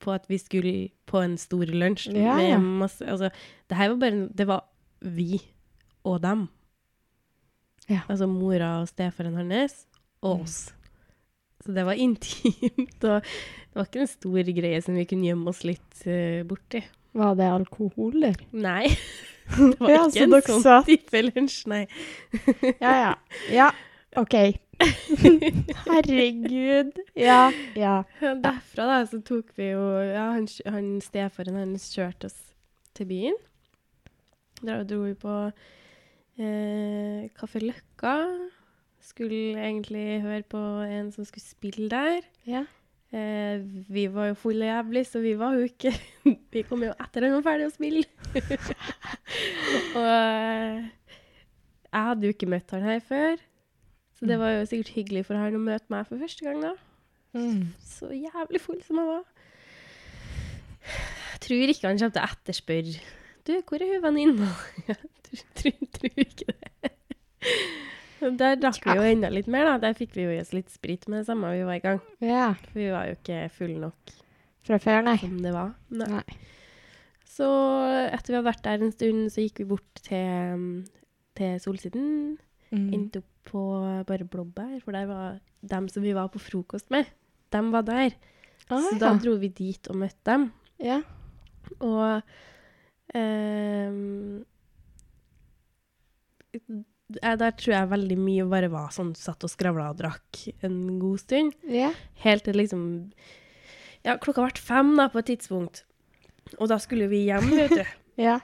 på 0.00 0.14
at 0.14 0.24
vi 0.30 0.38
skulle 0.40 0.72
på 1.10 1.20
en 1.20 1.34
stor 1.40 1.68
lunsj. 1.68 2.06
Ja, 2.16 2.38
med 2.40 2.64
masse, 2.80 3.04
altså, 3.04 3.28
det 3.68 3.76
her 3.76 3.90
var 3.92 3.98
bare 4.00 4.22
Det 4.32 4.46
var 4.48 4.64
vi 5.04 5.40
og 6.08 6.22
dem. 6.24 6.46
Ja. 7.90 8.00
Altså 8.08 8.28
mora 8.30 8.78
og 8.80 8.88
stefaren 8.88 9.36
hans 9.36 9.82
og 10.22 10.38
Mm. 10.38 10.42
oss. 10.44 10.72
Så 11.64 11.74
det 11.74 11.84
var 11.84 11.92
intimt. 12.06 13.04
Og 13.04 13.20
det 13.20 13.74
var 13.76 13.84
ikke 13.88 14.00
en 14.04 14.06
stor 14.06 14.42
greie 14.56 14.80
som 14.82 14.94
vi 14.96 15.04
kunne 15.04 15.28
gjemme 15.28 15.48
oss 15.52 15.62
litt 15.64 16.02
uh, 16.06 16.40
borti. 16.48 16.80
Var 17.12 17.34
det 17.38 17.48
alkohol 17.50 18.20
der? 18.22 18.36
Nei. 18.52 18.86
Det 19.50 19.80
var 19.80 19.90
Ja, 19.90 20.02
ikke 20.06 20.12
så 20.14 20.24
en 20.24 20.42
sånn 20.46 20.62
satt- 20.62 20.86
type 20.86 21.22
lunsj, 21.26 21.56
nei. 21.72 21.84
Ja, 22.84 22.92
ja. 22.94 23.14
Ja, 23.50 23.70
OK. 24.20 24.36
Herregud. 25.90 26.92
Ja, 27.18 27.50
ja. 27.76 27.96
Derfra 28.20 28.86
da, 28.88 29.00
så 29.10 29.18
tok 29.26 29.50
vi 29.58 29.72
jo 29.72 29.82
Ja, 30.06 30.28
han, 30.36 30.46
han 30.70 30.88
stefaren 31.04 31.58
hans 31.58 31.88
kjørte 31.94 32.30
oss 32.30 32.38
til 32.96 33.08
byen. 33.10 33.36
Da 34.62 34.78
dro 34.84 35.02
vi 35.08 35.14
på 35.18 35.34
eh, 36.38 37.26
Kafé 37.36 37.62
Løkka. 37.64 38.14
Skulle 39.02 39.56
egentlig 39.58 40.20
høre 40.22 40.44
på 40.46 40.60
en 40.84 41.10
som 41.14 41.24
skulle 41.26 41.44
spille 41.46 41.88
der. 41.92 42.20
Ja. 42.46 42.64
Eh, 43.10 43.58
vi 43.90 44.04
var 44.14 44.28
jo 44.30 44.36
fulle 44.38 44.68
jævlig, 44.68 45.02
så 45.08 45.18
vi 45.22 45.32
var 45.38 45.56
jo 45.58 45.64
ikke 45.66 45.90
Vi 46.54 46.62
kom 46.68 46.84
jo 46.86 46.92
etter 46.94 47.26
han 47.26 47.32
var 47.40 47.46
ferdig 47.48 47.66
å 47.66 47.72
spille. 47.74 48.04
og 49.98 50.04
eh, 50.06 50.84
jeg 51.90 52.04
hadde 52.06 52.28
jo 52.28 52.34
ikke 52.36 52.50
møtt 52.52 52.70
han 52.76 52.86
her 52.86 53.00
før, 53.02 53.40
så 54.14 54.28
det 54.30 54.36
var 54.38 54.52
jo 54.54 54.68
sikkert 54.70 54.92
hyggelig 54.94 55.24
for 55.26 55.40
han 55.40 55.56
å 55.58 55.62
møte 55.64 55.90
meg 55.90 56.06
for 56.06 56.22
første 56.22 56.46
gang, 56.46 56.62
da 56.68 56.76
Mm. 57.30 57.68
så 57.86 58.08
jævlig 58.10 58.58
full 58.58 58.80
som 58.82 58.98
han 58.98 59.06
var. 59.06 59.20
Jeg 60.82 61.42
tror 61.44 61.70
ikke 61.70 61.86
han 61.86 62.00
kommer 62.00 62.14
til 62.16 62.24
å 62.24 62.30
etterspørre 62.34 62.94
Du, 63.46 63.52
hvor 63.68 63.78
er 63.84 63.92
hun 63.92 64.02
venninna? 64.02 64.48
Jeg 64.88 64.96
tror, 65.28 65.44
tror, 65.60 65.76
tror 65.94 66.24
ikke 66.24 66.48
det. 66.50 66.90
Der 68.20 68.56
drakk 68.60 68.84
vi 68.84 68.94
jo 68.98 69.02
enda 69.08 69.30
litt 69.32 69.46
mer, 69.48 69.64
da. 69.64 69.76
Der 69.86 69.94
fikk 69.96 70.12
vi 70.16 70.26
jo 70.26 70.32
i 70.34 70.40
oss 70.42 70.52
litt 70.52 70.68
sprit 70.72 71.06
med 71.08 71.22
det 71.22 71.26
samme 71.30 71.50
vi 71.54 71.62
var 71.64 71.78
i 71.78 71.82
gang. 71.84 72.00
Ja. 72.20 72.50
For 72.68 72.76
vi 72.82 72.90
var 72.92 73.06
jo 73.08 73.14
ikke 73.16 73.38
fulle 73.54 73.78
nok 73.86 74.12
Fra 74.68 74.76
før, 74.82 75.02
nei. 75.06 75.16
som 75.22 75.38
det 75.40 75.52
var. 75.54 75.70
Nei. 75.88 76.08
Nei. 76.18 76.38
Så 77.30 77.46
etter 78.10 78.34
vi 78.34 78.36
hadde 78.36 78.48
vært 78.50 78.64
der 78.66 78.82
en 78.84 78.92
stund, 78.92 79.30
så 79.32 79.40
gikk 79.46 79.62
vi 79.62 79.68
bort 79.70 80.02
til, 80.04 80.66
til 81.38 81.56
Solsiden. 81.64 82.10
Mm. 82.70 82.90
Endte 82.98 83.22
opp 83.22 83.48
på 83.50 83.62
bare 84.06 84.26
Blåbær, 84.28 84.76
for 84.84 84.92
der 84.94 85.08
var 85.08 85.38
dem 85.72 85.88
som 85.88 86.04
vi 86.04 86.12
var 86.14 86.28
på 86.34 86.38
frokost 86.42 86.90
med. 86.92 87.08
Dem 87.54 87.72
var 87.72 87.82
der. 87.88 88.12
Ah, 88.68 88.82
Så 88.84 88.98
ja. 88.98 89.00
da 89.00 89.14
dro 89.18 89.32
vi 89.40 89.48
dit 89.48 89.88
og 89.90 89.96
møtte 90.04 90.20
dem. 90.28 90.50
ja. 90.84 91.00
Og 91.80 92.20
eh, 93.14 93.90
Der 97.18 97.52
tror 97.58 97.74
jeg 97.74 97.90
veldig 97.90 98.16
mye 98.20 98.46
bare 98.50 98.70
var 98.72 98.92
sånn 98.94 99.14
satt 99.18 99.42
og 99.46 99.50
skravla 99.50 99.88
og 99.90 99.98
drakk 99.98 100.42
en 100.66 100.76
god 101.02 101.22
stund. 101.24 101.56
Ja. 101.66 101.90
Helt 102.24 102.46
til 102.46 102.58
liksom 102.60 102.84
Ja, 104.06 104.14
klokka 104.16 104.46
ble 104.46 104.62
fem 104.62 104.94
da, 104.96 105.08
på 105.12 105.20
et 105.20 105.28
tidspunkt. 105.32 105.82
Og 106.58 106.70
da 106.70 106.78
skulle 106.80 107.08
vi 107.10 107.24
hjem, 107.28 107.50
vet 107.56 107.74
du. 107.74 107.84
Ja. 108.20 108.40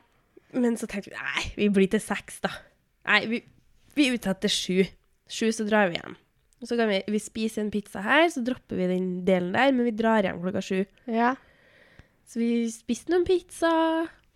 Men 0.56 0.78
så 0.80 0.86
tenkte 0.88 1.10
vi 1.10 1.18
nei, 1.18 1.42
vi 1.56 1.66
blir 1.74 1.88
til 1.92 2.00
seks, 2.00 2.38
da. 2.40 2.48
Nei, 3.04 3.18
vi, 3.28 3.40
vi 3.98 4.06
er 4.06 4.14
ute 4.16 4.30
etter 4.32 4.52
sju. 4.52 4.86
Sju, 5.28 5.50
så 5.52 5.66
drar 5.68 5.90
vi 5.90 5.98
hjem. 5.98 6.14
Og 6.62 6.70
så 6.70 6.78
kan 6.78 6.88
vi, 6.88 7.02
vi 7.12 7.20
spise 7.20 7.60
en 7.60 7.68
pizza 7.74 8.00
her, 8.00 8.24
så 8.32 8.40
dropper 8.46 8.78
vi 8.78 8.86
den 8.88 9.08
delen 9.26 9.50
der, 9.52 9.74
men 9.76 9.84
vi 9.90 9.92
drar 9.98 10.24
hjem 10.24 10.40
klokka 10.40 10.62
sju. 10.64 10.78
Ja. 11.12 11.34
Så 12.24 12.40
vi 12.40 12.48
spiste 12.72 13.12
noen 13.12 13.26
pizza. 13.28 13.72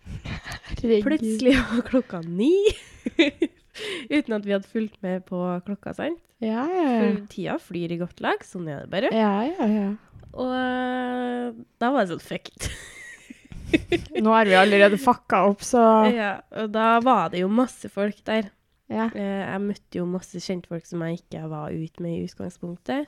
Herregud. 0.67 1.07
Plutselig 1.07 1.57
var 1.57 1.81
klokka 1.89 2.21
ni. 2.27 2.53
Uten 4.15 4.35
at 4.37 4.45
vi 4.47 4.53
hadde 4.55 4.67
fulgt 4.69 4.97
med 5.05 5.25
på 5.29 5.39
klokka, 5.67 5.93
sant? 5.97 6.19
Ja, 6.41 6.63
ja, 6.65 6.85
For 6.97 7.19
tida 7.29 7.57
flyr 7.61 7.91
i 7.93 7.99
godt 8.01 8.21
lag, 8.25 8.41
sånn 8.47 8.65
er 8.71 8.83
det 8.85 8.89
bare. 8.93 9.11
ja. 9.13 9.33
Ja, 9.45 9.67
ja, 9.69 9.89
Og 10.33 10.49
eh, 10.55 11.51
da 11.81 11.91
var 11.93 12.05
det 12.07 12.15
sånn 12.15 12.23
fuck 12.25 12.49
it. 12.49 12.69
Nå 14.23 14.31
har 14.33 14.49
vi 14.49 14.55
allerede 14.57 14.97
fucka 14.99 15.43
opp, 15.47 15.61
så 15.63 15.79
Ja, 16.11 16.31
og 16.59 16.71
da 16.73 16.95
var 17.03 17.29
det 17.31 17.43
jo 17.43 17.47
masse 17.51 17.87
folk 17.93 18.17
der. 18.27 18.49
ja. 18.91 19.05
Eh, 19.15 19.45
Jeg 19.47 19.61
møtte 19.67 20.01
jo 20.01 20.05
masse 20.09 20.41
kjentfolk 20.43 20.85
som 20.89 21.03
jeg 21.05 21.21
ikke 21.21 21.45
var 21.51 21.71
ute 21.71 22.01
med 22.03 22.17
i 22.17 22.25
utgangspunktet. 22.27 23.07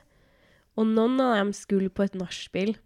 Og 0.78 0.86
noen 0.90 1.20
av 1.22 1.34
dem 1.38 1.52
skulle 1.54 1.90
på 1.92 2.02
et 2.06 2.14
nachspiel. 2.18 2.76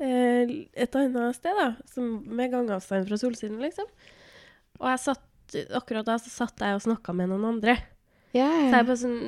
eh, 0.00 0.54
et 0.74 0.96
annet 0.98 1.36
sted, 1.36 1.54
da, 1.58 1.72
som 1.90 2.22
med 2.24 2.52
gangavstand 2.54 3.08
fra 3.08 3.18
Solsiden, 3.20 3.58
liksom. 3.62 3.86
Og 4.78 4.88
jeg 4.92 5.02
satt, 5.04 5.24
akkurat 5.76 6.06
da 6.06 6.16
så 6.20 6.30
satt 6.32 6.60
jeg 6.60 6.74
og 6.76 6.82
snakka 6.84 7.14
med 7.16 7.28
noen 7.32 7.44
andre. 7.54 7.76
Ja, 8.36 8.48
Så 8.68 8.76
jeg 8.76 8.86
bare 8.86 8.96
sånn 9.00 9.20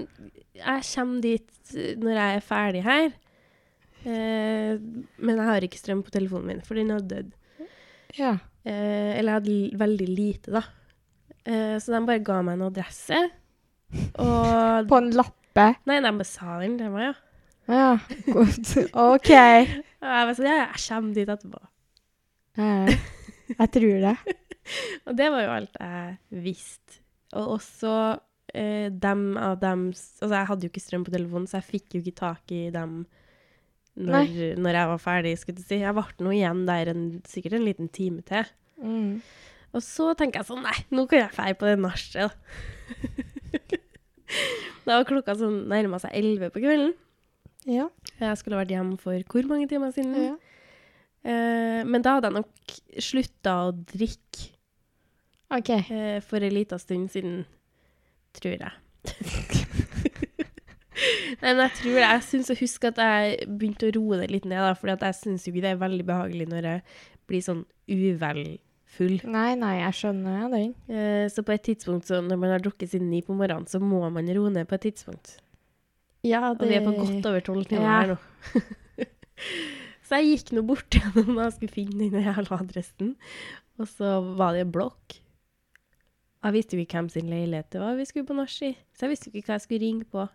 Jeg 0.61 0.83
kommer 0.95 1.21
dit 1.25 1.71
når 2.03 2.19
jeg 2.19 2.37
er 2.37 2.45
ferdig 2.45 2.83
her. 2.85 3.07
Eh, 4.05 4.77
men 5.21 5.37
jeg 5.37 5.47
har 5.49 5.65
ikke 5.67 5.81
strøm 5.81 6.03
på 6.05 6.13
telefonen 6.15 6.47
min, 6.51 6.61
for 6.65 6.75
den 6.77 6.91
har 6.95 7.01
dødd. 7.05 7.33
ja. 8.19 8.37
Eh, 8.61 9.17
eller 9.17 9.33
jeg 9.33 9.39
hadde 9.39 9.79
veldig 9.81 10.07
lite, 10.13 10.53
da. 10.53 10.61
Eh, 11.49 11.79
så 11.81 11.95
de 11.95 12.01
bare 12.05 12.21
ga 12.21 12.43
meg 12.45 12.59
en 12.59 12.67
adresse. 12.69 13.21
Og 14.21 14.89
På 14.91 14.99
en 15.01 15.11
lappe. 15.17 15.65
Nei, 15.89 15.97
de 16.05 16.13
bare 16.13 16.29
sa 16.29 16.59
den 16.61 16.77
til 16.79 16.93
meg, 16.93 17.09
ja. 17.09 17.15
Ja, 17.71 17.89
godt. 18.35 18.75
OK. 18.93 19.31
Og 19.31 20.11
jeg 20.11 20.27
var 20.29 20.35
sånn, 20.37 20.49
ja, 20.51 20.59
jeg 20.75 20.83
kommer 20.91 21.17
dit 21.17 21.33
etterpå. 21.33 21.63
Eh, 22.61 22.93
jeg 23.57 23.71
tror 23.79 24.05
det. 24.05 24.15
Og 25.09 25.17
det 25.19 25.31
var 25.33 25.45
jo 25.45 25.55
alt 25.55 25.79
jeg 25.81 26.43
visste. 26.47 27.01
Og 27.39 27.57
også 27.57 27.95
eh, 28.55 28.91
dem 28.91 29.37
av 29.39 29.59
dem 29.63 29.89
Altså, 29.93 30.35
jeg 30.35 30.49
hadde 30.51 30.67
jo 30.67 30.73
ikke 30.73 30.83
strøm 30.83 31.07
på 31.07 31.15
telefonen, 31.15 31.49
så 31.51 31.61
jeg 31.61 31.69
fikk 31.69 31.97
jo 31.97 32.03
ikke 32.03 32.21
tak 32.23 32.55
i 32.55 32.65
dem 32.75 33.03
når, 34.01 34.31
når 34.57 34.77
jeg 34.79 34.89
var 34.89 35.01
ferdig, 35.03 35.33
skulle 35.39 35.61
jeg 35.61 35.69
si. 35.69 35.79
Jeg 35.83 35.97
ble 35.97 36.25
nå 36.25 36.33
igjen 36.33 36.63
der 36.69 36.93
en, 36.93 37.05
sikkert 37.29 37.59
en 37.59 37.67
liten 37.67 37.91
time 37.93 38.23
til. 38.27 38.49
Mm. 38.81 39.19
Og 39.77 39.85
så 39.85 40.13
tenker 40.19 40.41
jeg 40.41 40.49
sånn, 40.49 40.63
nei, 40.65 40.77
nå 40.95 41.05
kan 41.11 41.25
jeg 41.25 41.37
feire 41.37 41.59
på 41.59 41.69
det 41.69 41.77
nachet, 41.83 42.31
da. 42.31 42.31
var 44.89 45.07
klokka 45.09 45.37
sånn 45.39 45.65
nærma 45.71 46.01
seg 46.03 46.15
elleve 46.19 46.51
på 46.55 46.63
kvelden. 46.63 46.95
Ja. 47.69 47.89
Jeg 48.19 48.39
skulle 48.41 48.61
vært 48.61 48.73
hjemme 48.73 48.97
for 49.01 49.19
hvor 49.31 49.51
mange 49.51 49.69
timer 49.71 49.93
siden? 49.95 50.31
ja. 50.31 50.37
Eh, 51.21 51.83
men 51.85 52.01
da 52.01 52.15
hadde 52.17 52.31
jeg 52.31 52.37
nok 52.39 52.75
slutta 53.05 53.53
å 53.67 53.73
drikke 53.77 54.55
OK. 55.51 55.71
eh, 55.91 56.21
for 56.23 56.43
en 56.47 56.55
liten 56.55 56.79
stund 56.83 57.11
siden, 57.11 57.41
tror 58.39 58.57
jeg. 58.57 58.73
Nei, 61.41 61.53
men 61.55 61.63
jeg 61.65 61.73
tror 61.79 61.95
det. 61.97 62.03
Jeg 62.05 62.25
syns 62.27 62.51
å 62.53 62.57
huske 62.59 62.91
at 62.93 62.99
jeg 63.01 63.47
begynte 63.49 63.89
å 63.89 63.95
roe 63.97 64.19
det 64.21 64.29
litt 64.33 64.45
ned, 64.49 64.61
da, 64.61 64.75
for 64.77 64.93
jeg 64.93 65.17
syns 65.17 65.47
jo 65.47 65.53
ikke 65.55 65.65
det 65.65 65.71
er 65.75 65.81
veldig 65.81 66.07
behagelig 66.09 66.47
når 66.51 66.69
jeg 66.69 66.83
blir 67.31 67.45
sånn 67.47 67.63
uvel 67.91 68.43
full. 68.91 69.17
Nei, 69.31 69.55
nei, 69.59 69.77
jeg 69.85 69.97
skjønner 70.01 70.51
den. 70.53 70.75
Eh, 70.91 71.25
så 71.33 71.45
på 71.47 71.55
et 71.55 71.65
tidspunkt, 71.71 72.09
så 72.11 72.19
når 72.25 72.41
man 72.43 72.53
har 72.57 72.65
drukket 72.65 72.93
siden 72.93 73.09
ni 73.13 73.23
på 73.25 73.37
morgenen, 73.39 73.69
så 73.71 73.81
må 73.83 74.03
man 74.13 74.29
roe 74.37 74.53
ned 74.53 74.69
på 74.69 74.77
et 74.77 74.85
tidspunkt. 74.91 75.39
Ja, 76.27 76.43
det... 76.53 76.61
Og 76.61 76.69
vi 76.69 76.77
er 76.77 76.85
på 76.85 76.93
godt 76.99 77.31
over 77.31 77.47
tolv 77.47 77.65
timer 77.71 77.87
Ja. 77.87 77.97
her 78.03 78.13
nå. 78.13 78.19
så 80.11 80.21
jeg 80.21 80.35
gikk 80.35 80.53
nå 80.59 80.67
bort 80.69 80.91
gjennom 80.99 81.33
da 81.39 81.47
jeg 81.49 81.57
skulle 81.57 81.77
finne 81.79 82.11
den 82.13 82.27
jævla 82.29 82.61
adressen, 82.61 83.15
og 83.81 83.89
så 83.89 84.19
var 84.37 84.53
det 84.59 84.67
en 84.67 84.75
blokk. 84.75 85.21
Jeg 86.41 86.57
visste 86.57 86.77
jo 86.77 86.85
ikke 86.85 86.97
hvem 86.97 87.09
sin 87.13 87.29
leilighet 87.29 87.69
det 87.75 87.81
var 87.83 87.99
vi 87.99 88.07
skulle 88.09 88.29
på 88.29 88.37
nach 88.37 88.55
i, 88.65 88.73
så 88.97 89.05
jeg 89.05 89.13
visste 89.13 89.29
jo 89.29 89.37
ikke 89.37 89.51
hva 89.51 89.59
jeg 89.59 89.65
skulle 89.67 89.85
ringe 89.85 90.07
på. 90.09 90.27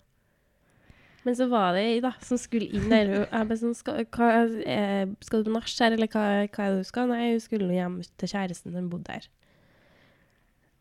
Men 1.26 1.34
så 1.34 1.48
var 1.50 1.74
det 1.74 1.82
ei 1.82 2.02
da, 2.04 2.12
som 2.22 2.38
skulle 2.38 2.70
inn 2.70 2.92
der, 2.92 3.10
og 3.10 3.24
jeg 3.24 3.50
bare 3.50 3.58
sånn, 3.58 3.74
skal, 3.74 4.04
hva, 4.14 4.28
eh, 4.70 5.08
skal 5.26 5.42
du 5.42 5.50
på 5.50 5.56
nach 5.56 5.72
her, 5.82 5.96
eller 5.96 6.12
hva, 6.14 6.26
hva 6.46 6.68
er 6.68 6.76
det 6.76 6.84
du 6.84 6.90
skal? 6.92 7.10
Nei, 7.10 7.32
hun 7.32 7.42
skulle 7.42 7.74
hjem 7.74 7.96
til 8.22 8.30
kjæresten, 8.30 8.76
den 8.78 8.92
bodde 8.92 9.10
der. 9.10 9.26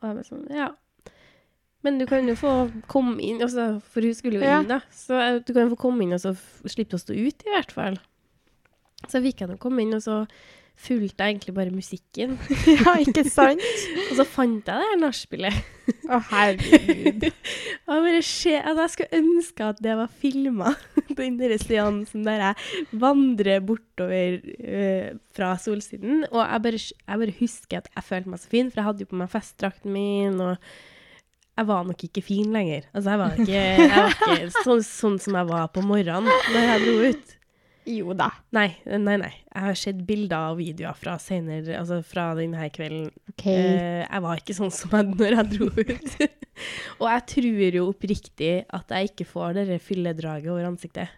Og 0.03 0.11
jeg 0.11 0.19
bare 0.19 0.29
sånn, 0.29 0.45
ja. 0.53 0.69
Men 1.85 1.97
du 2.01 2.05
kan 2.09 2.29
jo 2.29 2.37
få 2.37 2.53
komme 2.93 3.17
inn, 3.25 3.41
altså, 3.45 3.79
for 3.95 4.05
hun 4.05 4.17
skulle 4.17 4.43
jo 4.43 4.59
inn 4.61 4.69
da, 4.69 4.83
så 4.93 5.17
eh, 5.23 5.39
du 5.41 5.55
kan 5.55 5.65
jo 5.65 5.73
få 5.73 5.81
komme 5.87 6.05
inn 6.05 6.17
og 6.17 6.21
så 6.21 6.35
slippe 6.69 7.01
å 7.01 7.01
stå 7.01 7.17
ut 7.17 7.49
i 7.49 7.55
hvert 7.57 7.73
fall. 7.73 7.97
Så 9.11 9.23
fikk 9.25 9.45
jeg 9.45 9.51
nå 9.51 9.59
komme 9.61 9.85
inn, 9.85 9.97
og 9.97 10.05
så 10.05 10.25
fulgte 10.75 11.23
jeg 11.23 11.35
egentlig 11.35 11.55
bare 11.55 11.73
musikken. 11.75 12.39
ja, 12.79 12.97
ikke 13.03 13.25
sant? 13.31 13.63
Og 14.11 14.17
så 14.19 14.27
fant 14.27 14.67
jeg 14.67 14.81
det 14.81 14.91
her 14.91 15.01
nachspielet. 15.01 15.61
Å, 16.09 16.19
herregud. 16.31 17.29
Og 17.89 18.07
bare 18.07 18.23
se, 18.25 18.55
altså 18.57 18.87
jeg 18.87 18.93
skulle 18.95 19.21
ønske 19.21 19.69
at 19.69 19.83
det 19.85 19.97
var 19.99 20.17
filma, 20.23 20.73
den 21.19 21.37
der 21.41 21.55
seansen 21.61 22.25
der 22.27 22.41
jeg 22.49 22.87
vandrer 23.03 23.61
bortover 23.65 24.41
eh, 24.41 25.13
fra 25.37 25.53
solsiden. 25.61 26.25
Og 26.31 26.41
jeg 26.41 26.65
bare, 26.67 26.81
jeg 26.81 27.23
bare 27.23 27.37
husker 27.39 27.83
at 27.83 27.93
jeg 27.93 28.09
følte 28.09 28.35
meg 28.35 28.43
så 28.43 28.53
fin, 28.57 28.73
for 28.73 28.81
jeg 28.81 28.89
hadde 28.91 29.07
jo 29.07 29.13
på 29.13 29.21
meg 29.21 29.33
festdrakten 29.33 29.95
min, 29.95 30.41
og 30.41 30.57
jeg 31.55 31.69
var 31.69 31.85
nok 31.87 32.05
ikke 32.09 32.25
fin 32.25 32.51
lenger. 32.57 32.89
Altså, 32.91 33.13
jeg 33.13 33.21
var 33.21 33.39
ikke, 33.39 33.63
jeg 33.63 33.95
var 33.95 34.17
ikke 34.17 34.65
sånn, 34.65 34.85
sånn 34.89 35.21
som 35.23 35.39
jeg 35.39 35.51
var 35.53 35.69
på 35.77 35.85
morgenen 35.87 36.33
når 36.51 36.71
jeg 36.71 36.85
dro 36.85 37.13
ut. 37.13 37.35
Jo 37.85 38.15
da. 38.17 38.31
Nei, 38.57 38.71
nei, 38.89 39.17
nei. 39.21 39.33
Jeg 39.51 39.65
har 39.67 39.77
sett 39.77 39.99
bilder 40.09 40.55
og 40.55 40.61
videoer 40.63 40.97
fra 40.97 41.19
senere, 41.21 41.75
altså 41.77 41.99
fra 42.07 42.31
denne 42.39 42.69
kvelden. 42.73 43.11
OK. 43.35 43.45
Eh, 43.51 44.05
jeg 44.07 44.23
var 44.25 44.41
ikke 44.41 44.57
sånn 44.57 44.73
som 44.73 44.95
jeg 44.97 45.11
når 45.11 45.37
jeg 45.37 45.51
dro 45.53 45.69
ut. 45.69 46.15
og 47.01 47.05
jeg 47.11 47.27
tror 47.35 47.77
jo 47.79 47.85
oppriktig 47.91 48.55
at 48.79 48.95
jeg 48.97 49.13
ikke 49.13 49.29
får 49.29 49.59
det 49.59 49.81
fylledraget 49.85 50.53
over 50.55 50.71
ansiktet. 50.71 51.13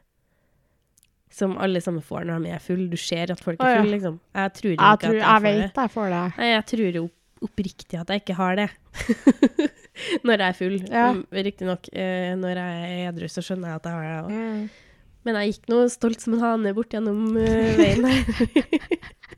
Som 1.37 1.55
alle 1.61 1.83
sammen 1.85 2.03
får 2.03 2.27
når 2.27 2.47
de 2.47 2.55
er 2.57 2.65
full. 2.65 2.87
Du 2.91 2.97
ser 2.99 3.31
at 3.35 3.43
folk 3.45 3.61
er 3.61 3.77
fulle, 3.77 3.85
full, 3.85 3.93
liksom. 3.95 4.19
Jeg 4.35 4.57
tror 4.59 4.73
jeg, 4.73 4.81
ikke 4.81 4.81
tror, 4.81 4.97
at 4.97 5.07
jeg 5.07 5.21
jeg 5.21 5.29
får 5.29 5.47
det. 5.47 5.61
vet 5.61 5.81
jeg 5.83 5.95
får 5.95 6.11
det. 6.15 6.25
Nei, 6.41 6.49
jeg 6.51 6.67
tror 6.73 6.99
jo 7.01 7.05
oppriktig 7.47 7.99
at 8.01 8.11
jeg 8.11 8.23
ikke 8.25 8.39
har 8.39 8.59
det. 8.59 8.69
når 10.27 10.43
jeg 10.43 10.49
er 10.49 10.59
full. 10.59 10.77
Ja. 10.91 11.07
Riktignok, 11.47 11.87
eh, 11.93 12.33
når 12.41 12.63
jeg 12.63 12.91
er 12.91 13.13
edru, 13.13 13.31
så 13.31 13.45
skjønner 13.45 13.71
jeg 13.75 13.83
at 13.83 13.89
jeg 13.91 13.97
har 14.01 14.11
det. 14.11 14.19
også. 14.25 14.43
Mm. 14.43 14.83
Men 15.27 15.39
jeg 15.41 15.57
gikk 15.57 15.71
nå 15.73 15.81
stolt 15.91 16.23
som 16.23 16.37
en 16.37 16.43
hane 16.45 16.73
bort 16.77 16.93
gjennom 16.95 17.25
uh, 17.35 17.71
veien 17.79 18.05
der. 18.07 18.21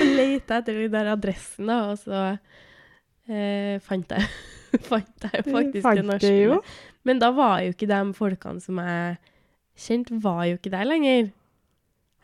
og 0.00 0.10
leita 0.16 0.58
etter 0.60 0.78
den 0.82 0.92
der 0.92 1.10
adressen, 1.14 1.68
da, 1.68 1.78
og 1.92 2.00
så 2.00 2.24
uh, 2.36 3.74
fant 3.84 4.12
jeg 4.14 4.28
fant 4.90 5.26
jeg 5.28 5.46
faktisk 5.48 5.84
Fant 5.84 6.00
det 6.02 6.06
norske. 6.08 6.58
Men 7.04 7.20
da 7.22 7.30
var 7.36 7.62
jo 7.64 7.72
ikke 7.74 7.88
de 7.90 8.00
folkene 8.16 8.62
som 8.64 8.80
jeg 8.80 9.16
kjente, 9.86 10.20
var 10.24 10.44
jo 10.48 10.58
ikke 10.58 10.72
der 10.72 10.86
lenger. 10.88 11.32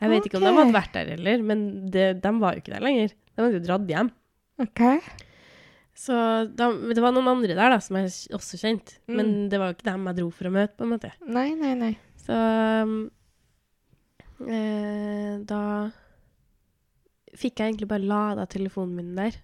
Jeg 0.01 0.09
vet 0.09 0.25
ikke 0.25 0.39
om 0.39 0.45
de 0.47 0.53
hadde 0.55 0.73
vært 0.73 0.95
der 0.95 1.11
heller, 1.13 1.43
men 1.45 1.59
det, 1.93 2.05
de 2.23 2.31
var 2.41 2.55
jo 2.55 2.63
ikke 2.63 2.73
der 2.73 2.85
lenger. 2.85 3.11
De 3.13 3.43
hadde 3.43 3.59
jo 3.59 3.65
dratt 3.67 3.91
hjem. 3.91 4.09
OK. 4.63 4.81
Så 6.01 6.15
de, 6.49 6.67
det 6.95 7.03
var 7.03 7.13
noen 7.13 7.29
andre 7.35 7.53
der 7.53 7.75
da, 7.75 7.77
som 7.83 7.99
jeg 7.99 8.09
også 8.33 8.57
kjente, 8.57 8.97
men 9.11 9.27
Mm. 9.43 9.49
det 9.51 9.59
var 9.61 9.69
jo 9.69 9.75
ikke 9.77 9.89
dem 9.91 10.07
jeg 10.09 10.17
dro 10.17 10.29
for 10.33 10.49
å 10.49 10.53
møte, 10.55 10.73
på 10.79 10.87
en 10.87 10.93
måte. 10.95 11.11
Nei, 11.27 11.51
nei, 11.59 11.75
nei. 11.77 11.91
Så 12.31 12.37
um, 12.87 13.09
eh, 14.47 15.39
da 15.47 15.63
fikk 17.35 17.59
jeg 17.59 17.73
egentlig 17.73 17.89
bare 17.91 18.07
lada 18.07 18.45
telefonen 18.47 18.95
min 18.99 19.15
der 19.17 19.35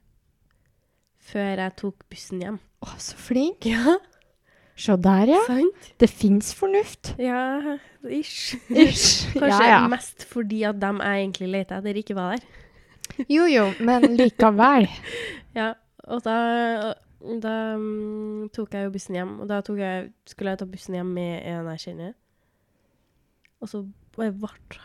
før 1.28 1.60
jeg 1.60 1.76
tok 1.82 2.06
bussen 2.08 2.44
hjem. 2.44 2.60
Å, 2.86 2.94
så 3.02 3.18
flink. 3.20 3.68
Ja, 3.68 3.98
Se 4.78 4.94
der, 5.02 5.26
ja. 5.26 5.40
sant? 5.48 5.88
Det 5.98 6.06
fins 6.06 6.52
fornuft. 6.54 7.16
Ja, 7.18 7.80
ish. 8.06 8.54
Ish. 8.70 9.26
Kanskje 9.34 9.50
Ja, 9.50 9.72
ja. 9.72 9.80
mest 9.90 10.28
fordi 10.30 10.62
at 10.70 10.78
dem 10.78 11.02
jeg 11.02 11.24
egentlig 11.24 11.50
lette 11.50 11.80
etter, 11.80 11.98
ikke 11.98 12.16
var 12.16 12.36
der. 12.36 12.46
Jo, 13.26 13.48
jo, 13.50 13.72
men 13.82 14.14
likevel. 14.20 14.86
Ja, 15.58 15.72
og 16.06 16.22
da, 16.22 16.94
da 17.42 17.54
um, 17.74 18.46
tok 18.54 18.78
jeg 18.78 18.86
jo 18.86 18.94
bussen 18.94 19.18
hjem, 19.18 19.32
og 19.42 19.50
da 19.50 19.58
jeg, 19.82 20.12
skulle 20.30 20.54
jeg 20.54 20.62
ta 20.62 20.68
bussen 20.70 20.94
hjem 21.00 21.10
med 21.18 21.42
en 21.50 21.72
jeg 21.74 21.82
kjenner. 21.88 22.14
Og 23.62 23.70
så 23.72 23.84
ble 24.16 24.32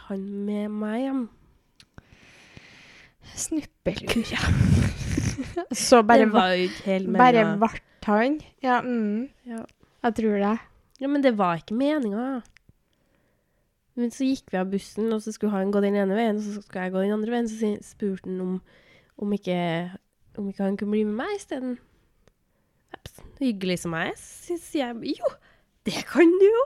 han 0.09 0.23
med 0.47 0.69
meg 0.83 1.00
hjem. 1.05 1.23
Snuppelkur, 3.37 4.25
ja. 4.33 4.43
Så 5.73 6.02
bare, 6.05 6.26
det 6.26 6.33
var 6.33 6.52
jo 6.57 6.67
ikke 6.69 6.85
helt 6.91 7.12
bare 7.17 7.45
vart 7.61 8.09
han. 8.09 8.41
Ja, 8.64 8.81
mm, 8.85 9.29
Ja. 9.49 9.62
jeg 10.05 10.14
tror 10.19 10.38
det. 10.43 10.59
Ja, 11.00 11.09
men 11.09 11.23
det 11.23 11.37
var 11.38 11.57
ikke 11.61 11.75
meninga. 11.75 12.43
Men 13.97 14.11
så 14.11 14.25
gikk 14.25 14.52
vi 14.52 14.57
av 14.61 14.71
bussen, 14.73 15.12
og 15.12 15.21
så 15.25 15.33
skulle 15.35 15.52
han 15.52 15.73
gå 15.73 15.81
den 15.85 15.97
ene 16.00 16.17
veien, 16.17 16.38
og 16.41 16.45
så 16.45 16.62
skulle 16.62 16.85
jeg 16.87 16.93
gå 16.95 17.02
den 17.05 17.12
andre 17.17 17.33
veien. 17.35 17.49
Så 17.49 17.73
spurte 17.85 18.29
han 18.29 18.41
om, 18.41 18.52
om, 19.19 19.33
ikke, 19.37 19.57
om 20.38 20.49
ikke 20.49 20.64
han 20.64 20.76
kunne 20.81 20.95
bli 20.97 21.05
med 21.09 21.19
meg 21.21 21.35
isteden. 21.37 21.79
Hyggelig 23.43 23.81
som 23.83 23.97
jeg 23.99 24.12
er, 24.12 24.21
sier 24.23 24.93
jeg 24.93 25.17
jo, 25.19 25.33
det 25.88 26.05
kan 26.07 26.29
du 26.41 26.47
jo. 26.47 26.64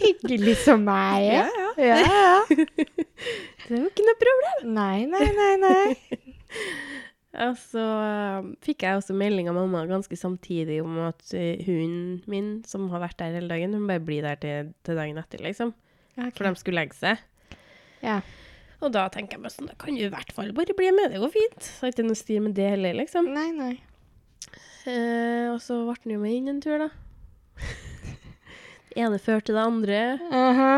Hyggelig 0.00 0.58
som 0.66 0.82
meg 0.84 1.24
Ja, 1.24 1.44
ja. 1.48 1.68
Ja, 1.80 1.98
ja. 2.04 2.56
Det 3.70 3.78
jo 3.78 3.86
ikke 3.86 4.04
noe 4.04 4.18
problem. 4.18 4.72
Nei, 4.74 5.04
nei, 5.08 5.26
nei, 5.36 5.52
nei. 5.62 6.20
Og 7.46 7.54
så 7.62 7.82
um, 8.42 8.48
fikk 8.64 8.82
jeg 8.82 8.98
også 8.98 9.14
melding 9.14 9.46
av 9.48 9.54
mamma 9.54 9.84
ganske 9.86 10.16
samtidig 10.18 10.80
om 10.82 10.96
at 11.06 11.22
uh, 11.30 11.62
hunden 11.62 12.18
min, 12.30 12.48
som 12.66 12.88
har 12.90 13.04
vært 13.04 13.20
der 13.22 13.36
hele 13.38 13.52
dagen, 13.52 13.76
hun 13.78 13.86
bare 13.86 14.02
blir 14.02 14.26
der 14.26 14.40
til, 14.42 14.72
til 14.86 14.98
dagen 14.98 15.20
etter, 15.22 15.42
liksom. 15.44 15.70
For 16.18 16.42
de 16.42 16.52
skulle 16.58 16.82
legge 16.82 16.98
seg. 16.98 17.22
Ja. 18.02 18.18
Og 18.80 18.90
da 18.96 19.06
tenker 19.12 19.36
jeg 19.36 19.44
meg 19.44 19.54
sånn, 19.54 19.68
da 19.70 19.76
kan 19.78 19.94
du 19.94 20.02
i 20.02 20.10
hvert 20.10 20.34
fall 20.34 20.50
bare 20.56 20.74
bli 20.76 20.90
med, 20.96 21.14
det 21.14 21.20
går 21.22 21.32
fint. 21.36 21.60
Så 21.62 21.86
er 21.86 21.94
ikke 21.94 22.08
noe 22.08 22.18
styr 22.18 22.42
med 22.44 22.56
det 22.58 22.66
heller, 22.74 22.98
liksom. 22.98 23.30
Nei, 23.36 23.50
nei. 23.54 23.74
Eh, 24.88 25.46
og 25.52 25.60
så 25.62 25.78
ble 25.84 25.94
han 26.00 26.14
jo 26.16 26.20
med 26.22 26.34
inn 26.34 26.50
en 26.54 26.60
tur, 26.64 26.80
da. 26.82 26.90
ene 28.96 29.18
førte 29.22 29.50
til 29.50 29.56
det 29.58 29.62
andre. 29.66 30.00
Aha. 30.32 30.74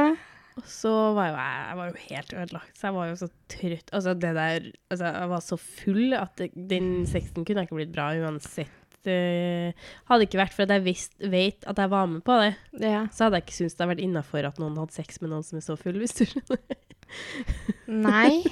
Og 0.61 0.66
så 0.69 0.90
var 1.16 1.31
jo 1.31 1.37
jeg, 1.38 1.61
jeg 1.69 1.76
var 1.78 1.87
jo 1.88 2.00
helt 2.11 2.33
ødelagt, 2.37 2.73
så 2.76 2.87
jeg 2.90 2.95
var 2.99 3.07
jo 3.09 3.14
så 3.23 3.28
trøtt. 3.49 3.92
Altså, 3.97 4.12
det 4.21 4.33
der 4.37 4.66
Altså, 4.92 5.07
jeg 5.16 5.28
var 5.31 5.40
så 5.47 5.57
full 5.57 6.12
at 6.19 6.35
det, 6.37 6.50
den 6.69 6.90
sexen 7.09 7.47
kunne 7.49 7.64
ikke 7.64 7.78
blitt 7.78 7.95
bra 7.95 8.11
uansett. 8.21 8.69
hadde 9.02 10.19
det 10.21 10.26
ikke 10.28 10.38
vært 10.38 10.52
for 10.54 10.62
at 10.62 10.75
jeg 10.76 10.85
visst, 10.85 11.14
vet 11.19 11.64
at 11.66 11.78
jeg 11.81 11.90
var 11.90 12.07
med 12.07 12.21
på 12.23 12.37
det, 12.38 12.52
Ja. 12.85 13.07
så 13.11 13.25
hadde 13.25 13.40
jeg 13.40 13.47
ikke 13.49 13.57
syntes 13.57 13.75
det 13.75 13.81
hadde 13.83 13.95
vært 13.97 14.04
innafor 14.04 14.47
at 14.47 14.61
noen 14.62 14.76
hadde 14.78 14.95
sex 14.95 15.19
med 15.25 15.33
noen 15.33 15.42
som 15.42 15.57
er 15.59 15.64
så 15.64 15.75
full, 15.81 15.97
hvis 15.99 16.14
du 16.21 16.23
skjønner. 16.28 16.61
Nei. 17.88 18.45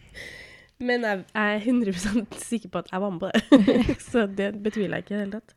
Men 0.88 1.04
jeg, 1.06 1.22
jeg 1.30 1.60
er 1.60 1.68
100% 1.70 2.40
sikker 2.42 2.72
på 2.74 2.80
at 2.82 2.90
jeg 2.90 3.00
var 3.04 3.12
med 3.14 3.20
på 3.22 3.30
det. 3.30 3.98
så 4.10 4.24
det 4.26 4.48
betviler 4.64 4.96
jeg 4.98 5.04
ikke 5.06 5.14
i 5.14 5.18
det 5.18 5.22
hele 5.26 5.38
tatt. 5.38 5.54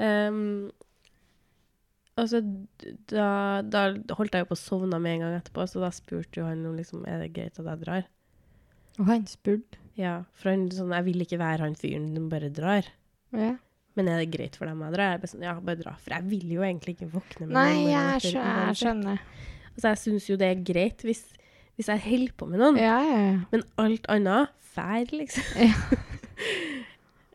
Ehm, 0.00 0.70
og 2.20 2.28
så 2.30 2.40
da, 3.10 3.28
da 3.64 3.84
holdt 4.18 4.36
jeg 4.36 4.44
jo 4.44 4.50
på 4.50 4.56
å 4.56 4.60
sovne 4.60 5.00
med 5.02 5.16
en 5.16 5.24
gang 5.24 5.36
etterpå, 5.38 5.66
så 5.68 5.82
da 5.82 5.90
spurte 5.94 6.42
jo 6.42 6.48
han 6.48 6.64
om 6.68 6.76
liksom, 6.78 7.04
er 7.08 7.22
det 7.24 7.32
greit 7.36 7.58
at 7.60 7.66
jeg 7.66 7.82
drar. 7.84 8.06
Og 9.00 9.08
han 9.08 9.26
spurte. 9.30 9.80
Ja, 9.98 10.20
for 10.36 10.52
han 10.52 10.68
sånn, 10.72 10.94
jeg 10.96 11.06
vil 11.08 11.24
ikke 11.24 11.40
være 11.40 11.66
han 11.66 11.76
fyren 11.78 12.08
som 12.14 12.28
bare 12.32 12.52
drar. 12.54 12.88
Ja. 13.36 13.54
Men 13.98 14.08
er 14.08 14.22
det 14.22 14.30
greit 14.32 14.56
for 14.56 14.70
dem 14.70 14.82
å 14.86 14.90
dra? 14.94 15.10
Jeg 15.14 15.22
bare 15.22 15.32
sånn, 15.32 15.44
ja, 15.44 15.56
bare 15.64 15.80
dra. 15.80 15.96
For 16.00 16.14
jeg 16.14 16.28
vil 16.30 16.54
jo 16.54 16.64
egentlig 16.66 16.96
ikke 16.96 17.10
våkne 17.12 17.48
med 17.48 17.56
Nei, 17.56 17.72
noen 17.74 17.90
jeg, 17.90 18.22
skjø 18.28 18.44
jeg 18.44 18.78
skjønner. 18.80 19.24
Altså, 19.72 19.86
jeg 19.88 20.00
syns 20.04 20.28
jo 20.30 20.38
det 20.40 20.48
er 20.52 20.62
greit 20.66 21.04
hvis, 21.06 21.24
hvis 21.78 21.90
jeg 21.90 22.04
holder 22.06 22.36
på 22.38 22.48
med 22.50 22.62
noen. 22.62 22.78
Ja, 22.80 23.00
ja, 23.06 23.18
ja. 23.26 23.36
Men 23.52 23.66
alt 23.82 24.08
annet 24.12 24.54
fær, 24.70 25.10
liksom. 25.10 25.50
Ja. 25.58 25.74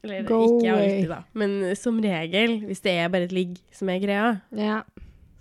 Eller 0.05 0.27
Go 0.29 0.39
ikke 0.45 0.71
away. 0.71 0.83
alltid, 0.85 1.09
da. 1.11 1.19
Men 1.33 1.55
som 1.79 1.97
regel, 2.03 2.59
hvis 2.69 2.83
det 2.85 2.93
er 3.01 3.09
bare 3.13 3.27
et 3.27 3.33
ligg 3.35 3.57
som 3.75 3.89
er 3.91 3.99
greia, 4.03 4.27
ja. 4.55 4.77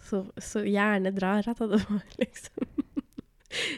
så, 0.08 0.24
så 0.40 0.64
gjerne 0.66 1.12
dra 1.16 1.36
rett 1.44 1.60
etterpå, 1.60 2.00
liksom. 2.22 2.82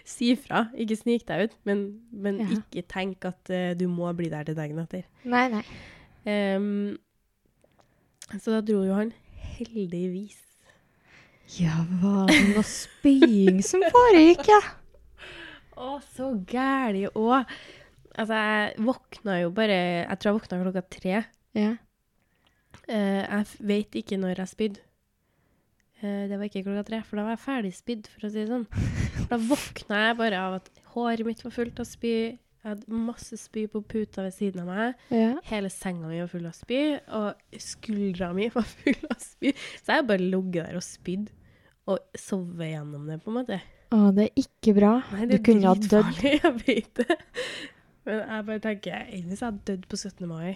si 0.08 0.30
fra. 0.40 0.66
Ikke 0.78 0.96
snik 0.96 1.26
deg 1.28 1.48
ut, 1.50 1.58
men, 1.68 1.82
men 2.14 2.40
Ja. 2.44 2.48
ikke 2.60 2.86
tenk 2.88 3.26
at 3.28 3.52
uh, 3.52 3.74
du 3.76 3.86
må 3.92 4.08
bli 4.16 4.30
der 4.32 4.46
til 4.48 4.56
dagen 4.56 4.78
etter. 4.80 5.04
Nei, 5.28 5.46
nei. 5.52 5.64
Um, 6.26 6.96
så 8.40 8.56
da 8.56 8.62
dro 8.66 8.80
jo 8.86 8.96
han 8.96 9.12
heldigvis. 9.58 10.40
Ja, 11.60 11.76
hva 12.00 12.24
det 12.26 12.56
var 12.56 12.64
spying 12.66 13.60
som 13.62 13.84
foregikk, 13.94 14.48
ja? 14.50 14.58
Å, 15.76 15.98
så 16.16 16.32
gæli 16.48 17.04
òg. 17.12 17.44
Altså, 18.16 18.34
jeg 18.40 18.76
våkna 18.86 19.34
jo 19.42 19.50
bare 19.52 19.76
Jeg 20.06 20.18
tror 20.18 20.30
jeg 20.32 20.38
våkna 20.40 20.60
klokka 20.64 20.82
tre. 20.96 21.18
Ja. 21.56 21.72
Eh, 22.88 23.22
jeg 23.24 23.46
vet 23.72 23.98
ikke 24.02 24.18
når 24.20 24.40
jeg 24.42 24.52
spydde. 24.52 24.80
Eh, 26.02 26.24
det 26.30 26.36
var 26.38 26.48
ikke 26.48 26.62
klokka 26.66 26.84
tre, 26.90 27.02
for 27.06 27.16
da 27.20 27.26
var 27.26 27.36
jeg 27.36 27.44
ferdig 27.44 27.74
spydd, 27.76 28.08
for 28.12 28.26
å 28.28 28.32
si 28.32 28.42
det 28.42 28.50
sånn. 28.52 28.66
Da 29.30 29.38
våkna 29.40 30.02
jeg 30.08 30.18
bare 30.20 30.40
av 30.48 30.58
at 30.60 30.68
håret 30.94 31.24
mitt 31.26 31.40
var 31.44 31.54
fullt 31.56 31.80
av 31.82 31.88
spy. 31.88 32.12
Jeg 32.66 32.72
hadde 32.72 32.98
masse 32.98 33.36
spy 33.38 33.64
på 33.70 33.80
puta 33.86 34.24
ved 34.26 34.34
siden 34.34 34.64
av 34.64 34.68
meg. 34.72 35.04
ja. 35.14 35.30
Hele 35.46 35.70
senga 35.70 36.08
mi 36.10 36.18
var 36.18 36.28
full 36.32 36.46
av 36.48 36.54
spy, 36.56 36.80
og 37.14 37.60
skuldra 37.62 38.32
mi 38.34 38.48
var 38.54 38.66
full 38.66 38.98
av 39.10 39.20
spy. 39.22 39.52
Så 39.82 39.96
jeg 39.96 40.06
bare 40.08 40.24
ligget 40.26 40.66
der 40.66 40.78
og 40.80 40.84
spydd, 40.84 41.28
og 41.86 42.00
sovet 42.18 42.72
gjennom 42.72 43.06
det, 43.06 43.20
på 43.22 43.30
en 43.32 43.38
måte. 43.40 43.60
Å, 43.94 44.00
det 44.16 44.24
er 44.28 44.40
ikke 44.42 44.74
bra. 44.74 44.92
Nei, 45.14 45.28
Du 45.30 45.36
kunne 45.46 45.70
ha 45.70 45.76
dødd. 45.78 46.22
Jeg 46.26 46.52
vet 46.66 47.02
det. 47.04 47.16
Men 48.06 48.20
jeg 48.22 48.44
bare 48.46 48.60
tenker, 48.62 48.92
enn 49.10 49.30
har 49.32 49.40
jeg 49.50 49.56
dødd 49.66 49.86
på 49.90 49.96
17. 49.98 50.28
mai? 50.30 50.52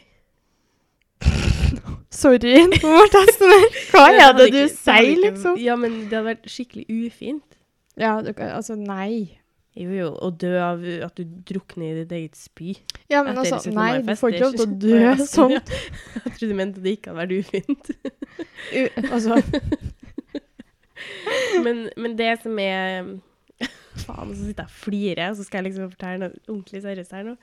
Sorry, 2.20 2.54
nå 2.70 2.78
ble 2.80 3.20
jeg 3.26 3.34
sånn. 3.36 3.66
Hva 3.90 4.04
er 4.12 4.32
det 4.38 4.46
du 4.54 4.62
sier, 4.70 5.16
liksom? 5.24 5.54
Ja, 5.60 5.74
men 5.78 5.90
det 6.08 6.14
hadde 6.16 6.28
vært 6.32 6.46
skikkelig 6.50 6.86
ufint. 7.10 7.44
Ja, 8.00 8.12
du, 8.24 8.30
altså, 8.46 8.74
nei. 8.78 9.36
Jo, 9.78 9.90
jo, 9.94 10.08
å 10.18 10.30
dø 10.34 10.48
av 10.58 10.80
at 11.06 11.14
du 11.20 11.24
drukner 11.46 11.92
i 11.92 11.94
ditt 12.00 12.12
eget 12.16 12.36
spy. 12.38 12.72
Ja, 13.10 13.20
men 13.26 13.38
altså, 13.38 13.60
nei, 13.74 14.00
du 14.02 14.14
får 14.18 14.28
ikke 14.34 14.44
lov 14.48 14.54
til 14.58 14.64
å 14.64 14.66
dø 14.82 14.96
ja, 14.98 15.12
sånn. 15.30 15.54
Jeg 16.24 16.24
trodde 16.24 16.50
du 16.50 16.56
mente 16.58 16.80
det 16.82 16.90
ikke 16.98 17.10
hadde 17.14 17.22
vært 17.22 17.38
ufint. 17.38 17.84
U- 18.74 18.94
Altså, 19.10 19.30
Men, 21.64 21.86
men 21.96 22.16
det 22.18 22.34
som 22.42 22.58
er 22.60 23.04
Faen, 24.06 24.30
så 24.34 24.46
sitter 24.46 24.64
jeg 24.64 24.70
og 24.70 24.76
flirer, 24.84 25.30
og 25.30 25.36
så 25.38 25.44
skal 25.46 25.60
jeg 25.64 25.70
liksom 25.72 25.90
fortelle 25.92 26.18
noe 26.22 26.42
ordentlig 26.48 26.82
seriøst 26.84 27.12
her 27.16 27.24
nå. 27.26 27.36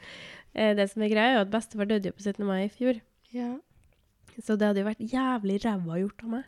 Eh, 0.56 0.73
Det 0.77 0.86
som 0.89 1.03
er 1.06 1.12
greia, 1.13 1.32
er 1.32 1.38
jo 1.38 1.45
at 1.45 1.51
bestefar 1.53 1.89
døde 1.89 2.10
jo 2.10 2.15
på 2.17 2.23
17. 2.25 2.45
mai 2.47 2.63
i 2.65 2.69
fjor. 2.73 3.01
ja. 3.36 3.56
Så 4.38 4.53
det 4.53 4.67
hadde 4.67 4.84
jo 4.84 4.86
vært 4.86 4.99
jævlig 5.01 5.56
ræva 5.63 5.95
gjort 5.97 6.19
av 6.23 6.30
meg. 6.30 6.43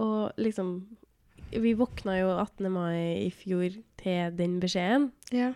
Og 0.00 0.32
liksom 0.40 0.70
Vi 1.52 1.74
våkna 1.76 2.14
jo 2.16 2.30
18. 2.40 2.70
mai 2.72 3.26
i 3.26 3.30
fjor 3.30 3.74
til 4.00 4.36
den 4.38 4.54
beskjeden. 4.62 5.10
Ja. 5.36 5.50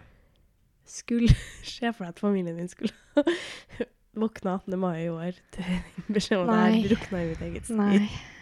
Skulle 0.84 1.32
Se 1.64 1.88
for 1.96 2.04
deg 2.04 2.12
at 2.12 2.20
familien 2.20 2.58
din 2.60 2.68
skulle 2.68 2.92
våkne 4.26 4.58
18. 4.60 4.76
mai 4.78 5.06
i 5.06 5.08
år 5.08 5.40
til 5.56 5.64
den 5.64 6.14
beskjeden 6.18 6.44
om 6.44 6.52
at 6.52 6.60
Nei. 6.60 6.82
jeg 6.82 6.90
drukna 6.92 7.22
i 7.24 7.30
mitt 7.32 7.46
eget 7.48 7.70
spy. 7.72 8.35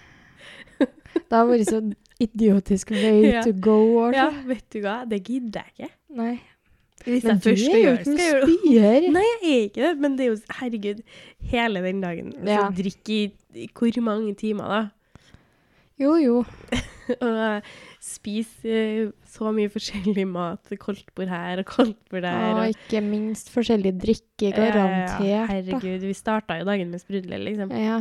Det 1.29 1.37
har 1.39 1.47
vært 1.47 1.69
så 1.71 1.81
idiotisk 2.25 2.91
way 2.95 3.23
Ja. 3.35 3.43
to 3.47 3.53
go. 3.53 3.77
Også. 4.07 4.17
Ja, 4.19 4.29
vet 4.49 4.67
du 4.75 4.81
hva, 4.85 4.97
det 5.09 5.23
gidder 5.27 5.63
jeg 5.63 5.73
ikke. 5.89 5.95
Nei. 6.19 6.35
Hvis 7.05 7.25
Men 7.27 7.39
du 7.43 7.51
er 7.51 7.57
jo 7.59 7.61
ikke 7.61 7.77
en 7.77 7.85
noen 7.85 8.19
spyer. 8.19 9.07
Nei, 9.13 9.25
jeg 9.29 9.55
er 9.55 9.65
ikke 9.69 9.83
det, 9.85 9.95
men 10.01 10.15
det 10.17 10.25
er 10.25 10.31
jo 10.31 10.37
Herregud, 10.59 11.01
hele 11.53 11.83
den 11.85 11.99
dagen. 12.01 12.31
Ja. 12.49 12.63
Så 12.65 12.79
drikk 12.79 13.11
i, 13.13 13.19
i 13.61 13.67
hvor 13.77 13.99
mange 14.07 14.33
timer, 14.41 14.71
da? 14.73 14.83
Jo, 16.01 16.15
jo. 16.19 16.39
Og 17.23 17.67
spis 18.03 18.49
eh, 18.65 19.11
så 19.29 19.51
mye 19.55 19.69
forskjellig 19.71 20.25
mat. 20.27 20.73
Koldtbord 20.81 21.29
her 21.31 21.61
og 21.61 21.69
koldtbord 21.69 22.25
der. 22.25 22.39
Og 22.55 22.63
og- 22.65 22.73
ikke 22.73 23.03
minst 23.05 23.53
forskjellig 23.53 23.93
drikke, 24.01 24.49
Ja, 24.49 24.55
ja, 24.57 24.65
ja. 24.65 24.73
garantert. 24.73 25.21
da. 25.21 25.45
Herregud, 25.53 26.07
vi 26.09 26.15
starta 26.17 26.57
jo 26.63 26.65
dagen 26.71 26.91
med 26.95 27.05
sprudler, 27.05 27.39
liksom. 27.45 27.71
Ja. 27.77 28.01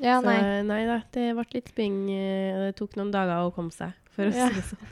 så 0.00 0.20
nei. 0.24 0.62
nei 0.68 0.80
da, 0.88 0.98
det 1.12 1.26
ble 1.36 1.44
litt 1.54 1.68
sping. 1.72 1.98
eh, 2.14 2.56
Det 2.66 2.76
tok 2.78 2.96
noen 2.96 3.10
dager 3.12 3.44
å 3.44 3.52
komme 3.54 3.70
seg, 3.74 3.92
for 4.14 4.24
å 4.28 4.32
si 4.32 4.46
det 4.56 4.64
sånn. 4.70 4.88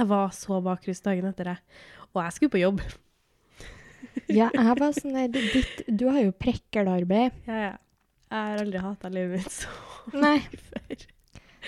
Jeg 0.00 0.06
var 0.10 0.30
så 0.34 0.58
bakrus 0.64 1.00
dagen 1.04 1.26
etter 1.30 1.44
det. 1.52 1.56
Og 2.14 2.22
jeg 2.24 2.32
skulle 2.38 2.54
på 2.56 2.62
jobb. 2.64 2.82
Ja, 4.30 4.46
jeg 4.54 4.74
var 4.78 4.92
sånn 4.96 5.12
der, 5.14 5.28
ditt, 5.28 5.82
Du 5.86 6.06
har 6.08 6.20
jo 6.22 6.30
prekkelarbeid. 6.32 7.34
Ja, 7.46 7.58
ja. 7.68 7.72
Jeg 8.30 8.46
har 8.46 8.60
aldri 8.62 8.80
hata 8.82 9.08
livet 9.10 9.42
mitt 9.42 9.52
så 9.52 9.68
Nei. 10.14 10.38
før. 10.70 11.02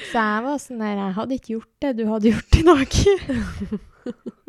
Så 0.09 0.23
jeg 0.23 0.45
var 0.47 0.61
sånn 0.63 0.79
der 0.81 0.95
Jeg 1.01 1.15
hadde 1.19 1.37
ikke 1.37 1.53
gjort 1.57 1.73
det 1.85 1.91
du 1.99 2.05
hadde 2.09 2.31
gjort 2.33 2.57
i 2.57 2.63
dag. 2.71 2.97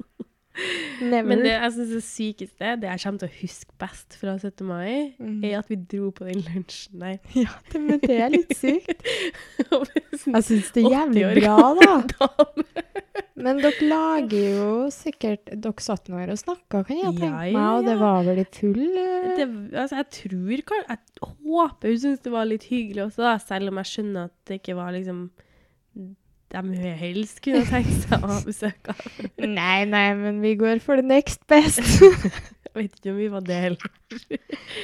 Never. 1.01 1.25
Men 1.27 1.41
det 1.41 1.51
jeg 1.53 1.71
syns 1.73 1.93
er 1.97 2.03
sykeste, 2.05 2.71
det 2.81 2.89
jeg 2.91 3.01
kommer 3.03 3.23
til 3.23 3.29
å 3.31 3.37
huske 3.39 3.77
best 3.81 4.17
fra 4.19 4.35
17. 4.37 4.65
mai, 4.67 5.13
Mm. 5.19 5.39
er 5.43 5.57
at 5.59 5.69
vi 5.71 5.75
dro 5.75 6.11
på 6.13 6.27
den 6.27 6.43
lunsjen 6.45 6.99
der. 7.01 7.17
Ja, 7.43 7.53
det, 7.71 7.81
men 7.81 7.99
det 8.03 8.19
er 8.21 8.29
litt 8.33 8.53
sykt. 8.57 9.01
Sånn 10.21 10.37
Jeg 10.37 10.45
syns 10.49 10.71
det 10.75 10.83
er 10.85 10.93
jævlig 10.93 11.25
bra, 11.41 11.57
da. 11.81 12.29
Men 13.43 13.59
dere 13.59 13.87
lager 13.89 14.43
jo 14.55 14.67
sikkert 14.93 15.49
Dere 15.51 15.83
satt 15.83 16.07
nå 16.09 16.19
her 16.21 16.31
og 16.31 16.39
snakka, 16.39 16.83
kan 16.85 16.99
jeg 17.01 17.15
tenke 17.17 17.27
ja, 17.27 17.51
meg, 17.57 17.57
og 17.79 17.87
det 17.89 17.95
var 17.99 18.21
vel 18.27 18.39
i 18.43 18.45
full 18.55 18.77
det, 18.77 19.47
altså, 19.73 19.97
jeg 19.99 20.07
tror 20.19 20.53
Jeg 20.61 20.99
håper 21.23 21.89
hun 21.89 21.99
syntes 22.05 22.23
det 22.23 22.33
var 22.33 22.47
litt 22.47 22.67
hyggelig 22.69 23.07
også, 23.07 23.25
da, 23.25 23.33
selv 23.41 23.73
om 23.73 23.81
jeg 23.81 23.89
skjønner 23.91 24.29
at 24.29 24.35
det 24.47 24.59
ikke 24.61 24.77
var 24.77 24.93
liksom 24.95 25.25
hun 26.61 26.97
helst 26.99 27.41
kunne 27.43 27.63
tenkt 27.65 28.05
seg 28.05 28.23
å 28.25 28.39
besøke. 28.45 28.93
Nei, 29.41 29.85
nei, 29.89 30.07
men 30.19 30.41
vi 30.43 30.53
går 30.59 30.79
for 30.83 30.99
the 31.01 31.05
next 31.05 31.41
best. 31.49 31.81
Jeg 32.73 32.73
vet 32.77 32.95
ikke 32.97 33.11
om 33.11 33.17
vi 33.19 33.27
var 33.29 33.43
det 33.45 33.57
heller. 33.67 33.89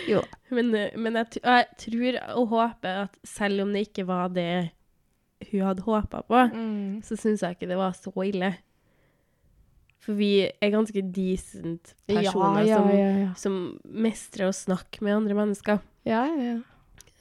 Jo. 0.10 0.20
Men, 0.54 0.68
eh, 0.78 0.92
men 0.94 1.16
jeg, 1.18 1.40
jeg 1.42 1.66
tror 1.82 2.18
og 2.36 2.52
håper 2.52 3.00
at 3.08 3.16
selv 3.26 3.64
om 3.64 3.72
det 3.74 3.88
ikke 3.88 4.06
var 4.06 4.28
det 4.30 4.70
hun 5.50 5.64
hadde 5.66 5.82
håpa 5.88 6.22
på, 6.28 6.42
Mm. 6.54 7.00
så 7.02 7.18
syns 7.18 7.42
jeg 7.42 7.56
ikke 7.58 7.70
det 7.72 7.78
var 7.80 7.96
så 7.98 8.14
ille. 8.28 8.52
For 10.06 10.14
vi 10.20 10.46
er 10.48 10.72
ganske 10.74 11.02
decent 11.16 11.96
personer 12.08 12.66
ja, 12.68 12.78
som, 12.78 12.90
ja, 12.94 13.10
ja. 13.24 13.30
som 13.40 13.56
mestrer 13.86 14.50
å 14.50 14.56
snakke 14.56 15.02
med 15.06 15.16
andre 15.18 15.40
mennesker. 15.42 15.82
Ja, 16.08 16.28
ja, 16.30 16.54
ja. 16.54 16.60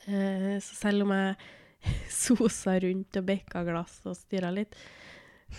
Eh, 0.09 0.59
så 0.65 0.77
selv 0.85 1.07
om 1.07 1.17
jeg 1.17 1.37
sosa 2.11 2.79
rundt 2.83 3.19
og 3.21 3.27
bekka 3.29 3.63
glass 3.67 4.01
og 4.09 4.17
styra 4.19 4.51
litt 4.55 4.75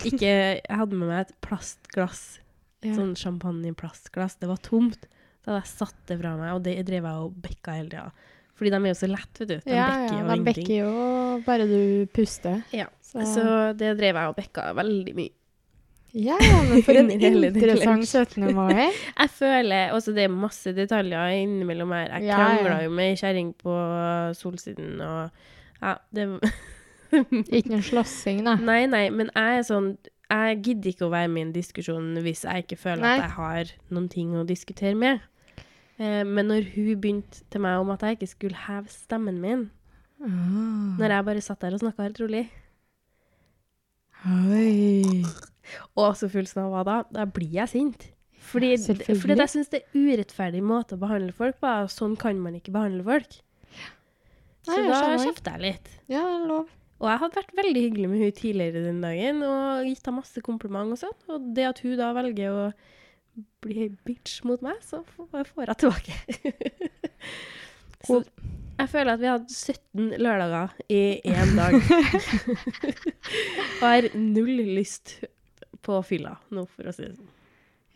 Ikke 0.05 0.29
Jeg 0.29 0.75
hadde 0.81 0.97
med 0.97 1.09
meg 1.09 1.21
et 1.25 1.31
plastglass, 1.45 2.39
ja. 2.85 2.93
sånn 2.93 3.15
champagneplastglass. 3.17 4.35
Det 4.37 4.49
var 4.51 4.59
tomt. 4.61 5.07
Da 5.41 5.55
hadde 5.55 5.63
jeg 5.63 5.71
satt 5.71 6.01
det 6.11 6.19
fra 6.19 6.35
meg, 6.37 6.51
og 6.53 6.61
det 6.67 6.75
drev 6.85 7.07
jeg 7.09 7.23
og 7.25 7.39
bekka 7.41 7.73
hele 7.79 7.89
tida. 7.89 8.35
Fordi 8.59 8.69
de 8.75 8.79
er 8.83 8.91
jo 8.91 8.99
så 8.99 9.07
lett, 9.09 9.39
vet 9.39 9.49
du. 9.49 9.55
De 9.65 9.73
ja, 9.73 9.87
bekker 9.87 10.13
ja, 10.13 10.19
jo 10.19 10.27
de 10.27 10.35
ingenting. 10.35 10.45
bekker 10.51 10.77
jo 10.77 11.41
bare 11.47 11.65
du 11.69 11.81
puster. 12.13 12.61
Ja. 12.75 12.85
Så, 13.01 13.25
Så 13.25 13.43
det 13.79 13.95
drev 13.97 14.19
jeg 14.19 14.29
og 14.29 14.35
bekka 14.37 14.69
veldig 14.77 15.13
mye. 15.17 15.33
ja, 16.13 16.35
men 16.69 16.83
for 16.85 16.97
en 17.01 17.09
interessant 17.15 18.05
17. 18.05 18.45
mai. 18.53 18.91
Jeg 19.21 19.29
føler 19.39 19.93
også 19.95 20.13
det 20.13 20.27
er 20.27 20.33
masse 20.33 20.73
detaljer 20.77 21.33
innimellom 21.39 21.93
her. 21.97 22.13
Jeg 22.19 22.29
krangla 22.35 22.83
jo 22.83 22.91
med 22.93 23.13
ei 23.13 23.17
kjerring 23.17 23.53
på 23.57 23.73
Solsiden, 24.37 24.99
og 25.01 25.29
ja, 25.81 25.97
det 26.15 26.27
Ikke 27.57 27.71
noe 27.71 27.83
slåssing, 27.85 28.43
da. 28.45 28.55
Nei, 28.61 28.83
nei, 28.89 29.07
men 29.13 29.31
jeg 29.33 29.59
er 29.59 29.65
sånn 29.65 29.93
jeg 30.29 30.59
gidder 30.61 30.91
ikke 30.91 31.07
å 31.07 31.13
være 31.13 31.29
med 31.31 31.41
i 31.41 31.45
en 31.47 31.53
diskusjon 31.55 32.09
hvis 32.21 32.43
jeg 32.45 32.65
ikke 32.65 32.77
føler 32.77 33.01
Nei. 33.01 33.15
at 33.17 33.23
jeg 33.23 33.33
har 33.33 33.71
noen 33.89 34.09
ting 34.13 34.35
å 34.37 34.45
diskutere 34.45 34.93
med. 34.93 35.23
Eh, 35.97 36.21
men 36.21 36.51
når 36.51 36.69
hun 36.75 36.91
begynte 37.01 37.41
til 37.49 37.63
meg 37.65 37.81
om 37.81 37.89
at 37.95 38.05
jeg 38.05 38.19
ikke 38.19 38.29
skulle 38.35 38.61
heve 38.67 38.93
stemmen 38.93 39.39
min, 39.41 39.65
oh. 40.21 40.29
når 41.01 41.15
jeg 41.15 41.27
bare 41.31 41.43
satt 41.43 41.65
der 41.65 41.75
og 41.75 41.81
snakka 41.81 42.05
helt 42.05 42.21
rolig, 42.21 42.45
Oi. 44.29 45.25
og 45.97 46.15
så 46.19 46.29
full 46.29 46.47
som 46.49 46.65
jeg 46.65 46.73
var 46.75 46.87
da, 46.87 47.01
da 47.15 47.25
blir 47.25 47.57
jeg 47.57 47.73
sint. 47.73 48.09
Fordi, 48.49 48.71
Ja, 48.77 48.95
fordi 49.19 49.35
jeg 49.35 49.51
syns 49.51 49.69
det 49.73 49.81
er 49.81 49.97
urettferdig 49.97 50.61
måte 50.65 50.95
å 50.95 51.01
behandle 51.01 51.33
folk 51.35 51.57
på, 51.61 51.73
sånn 51.91 52.15
kan 52.19 52.37
man 52.41 52.55
ikke 52.57 52.73
behandle 52.73 53.03
folk. 53.05 53.41
Så 54.67 54.75
Nei, 54.75 54.89
da 54.91 55.17
kjefta 55.21 55.55
jeg 55.55 55.63
litt. 55.63 55.89
Ja, 56.11 56.25
lov. 56.43 56.69
Og 56.99 57.07
jeg 57.07 57.21
hadde 57.21 57.39
vært 57.39 57.55
veldig 57.55 57.81
hyggelig 57.85 58.09
med 58.11 58.23
hun 58.25 58.31
tidligere 58.35 58.83
den 58.83 58.99
dagen 59.03 59.43
og 59.47 59.85
gitt 59.87 60.03
henne 60.03 60.19
masse 60.19 60.41
kompliment 60.43 60.95
og 60.95 60.99
sånn. 60.99 61.19
Og 61.31 61.51
det 61.55 61.67
at 61.69 61.79
hun 61.85 61.95
da 61.99 62.09
velger 62.17 62.51
å 62.51 62.65
bli 63.63 63.85
ei 63.85 63.89
bitch 64.07 64.41
mot 64.47 64.59
meg, 64.65 64.81
så 64.83 64.99
får 65.15 65.63
jeg 65.63 65.79
tilbake. 65.79 66.17
så 68.07 68.19
jeg 68.79 68.91
føler 68.91 69.13
at 69.13 69.23
vi 69.23 69.31
hadde 69.31 69.55
17 69.55 70.19
lørdager 70.19 70.75
i 70.91 71.01
én 71.23 71.55
dag. 71.55 71.79
og 73.79 73.83
har 73.87 74.11
null 74.19 74.55
lyst 74.75 75.21
på 75.85 75.99
fylla 76.03 76.35
nå, 76.51 76.67
for 76.75 76.91
å 76.91 76.95
si 76.95 77.07
det 77.07 77.15
sånn. 77.15 77.35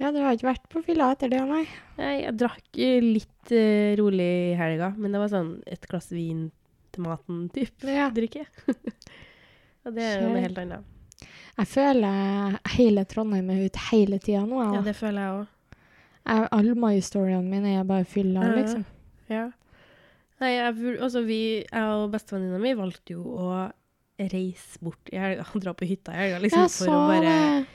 Ja, 0.02 0.10
du 0.12 0.18
har 0.24 0.34
ikke 0.36 0.50
vært 0.50 0.66
på 0.74 0.82
fylla 0.84 1.12
etter 1.14 1.30
det, 1.32 1.40
nei? 1.48 1.64
Jeg, 2.00 2.24
Jeg 2.26 2.36
drakk 2.42 2.80
eh, 2.82 3.04
litt 3.06 3.52
uh, 3.54 3.94
rolig 4.00 4.30
i 4.52 4.56
helga, 4.60 4.90
men 4.98 5.14
det 5.14 5.22
var 5.22 5.30
sånn 5.32 5.52
et 5.70 5.86
glass 5.90 6.10
vin 6.12 6.48
til 6.94 7.06
maten-type 7.06 7.94
Ja. 7.94 8.10
drikke. 8.14 8.46
og 9.86 9.94
det 9.96 10.04
er 10.08 10.22
jo 10.24 10.32
noe 10.34 10.42
helt 10.44 10.58
annet. 10.64 10.90
Jeg 11.54 11.70
føler 11.70 12.56
hele 12.74 13.04
Trondheim 13.06 13.52
er 13.54 13.66
ute 13.68 13.82
hele 13.92 14.18
tida 14.20 14.42
nå. 14.50 14.58
Ja, 14.64 14.72
Ja. 14.80 14.82
det 14.88 14.96
føler 14.98 15.22
jeg 15.22 15.36
òg. 15.42 15.50
Alle 16.58 16.74
my-storyene 16.80 17.44
mine 17.46 17.76
er 17.80 17.84
bare 17.86 18.06
fylla, 18.10 18.42
Ja. 18.48 18.56
liksom. 18.58 18.86
Ja. 19.30 19.46
Nei, 20.42 20.50
jeg, 20.58 20.98
altså 21.00 21.22
vi, 21.24 21.40
jeg 21.70 21.84
og 21.94 22.10
bestevenninna 22.12 22.60
mi 22.60 22.74
valgte 22.76 23.14
jo 23.14 23.22
å 23.38 23.72
reise 24.20 24.80
bort 24.82 25.10
i 25.14 25.20
helga, 25.22 25.46
dra 25.64 25.74
på 25.78 25.86
hytta 25.88 26.12
i 26.16 26.20
helga, 26.24 26.42
liksom, 26.44 26.66
for 26.74 26.92
å 26.92 27.00
bare 27.12 27.22
det. 27.30 27.66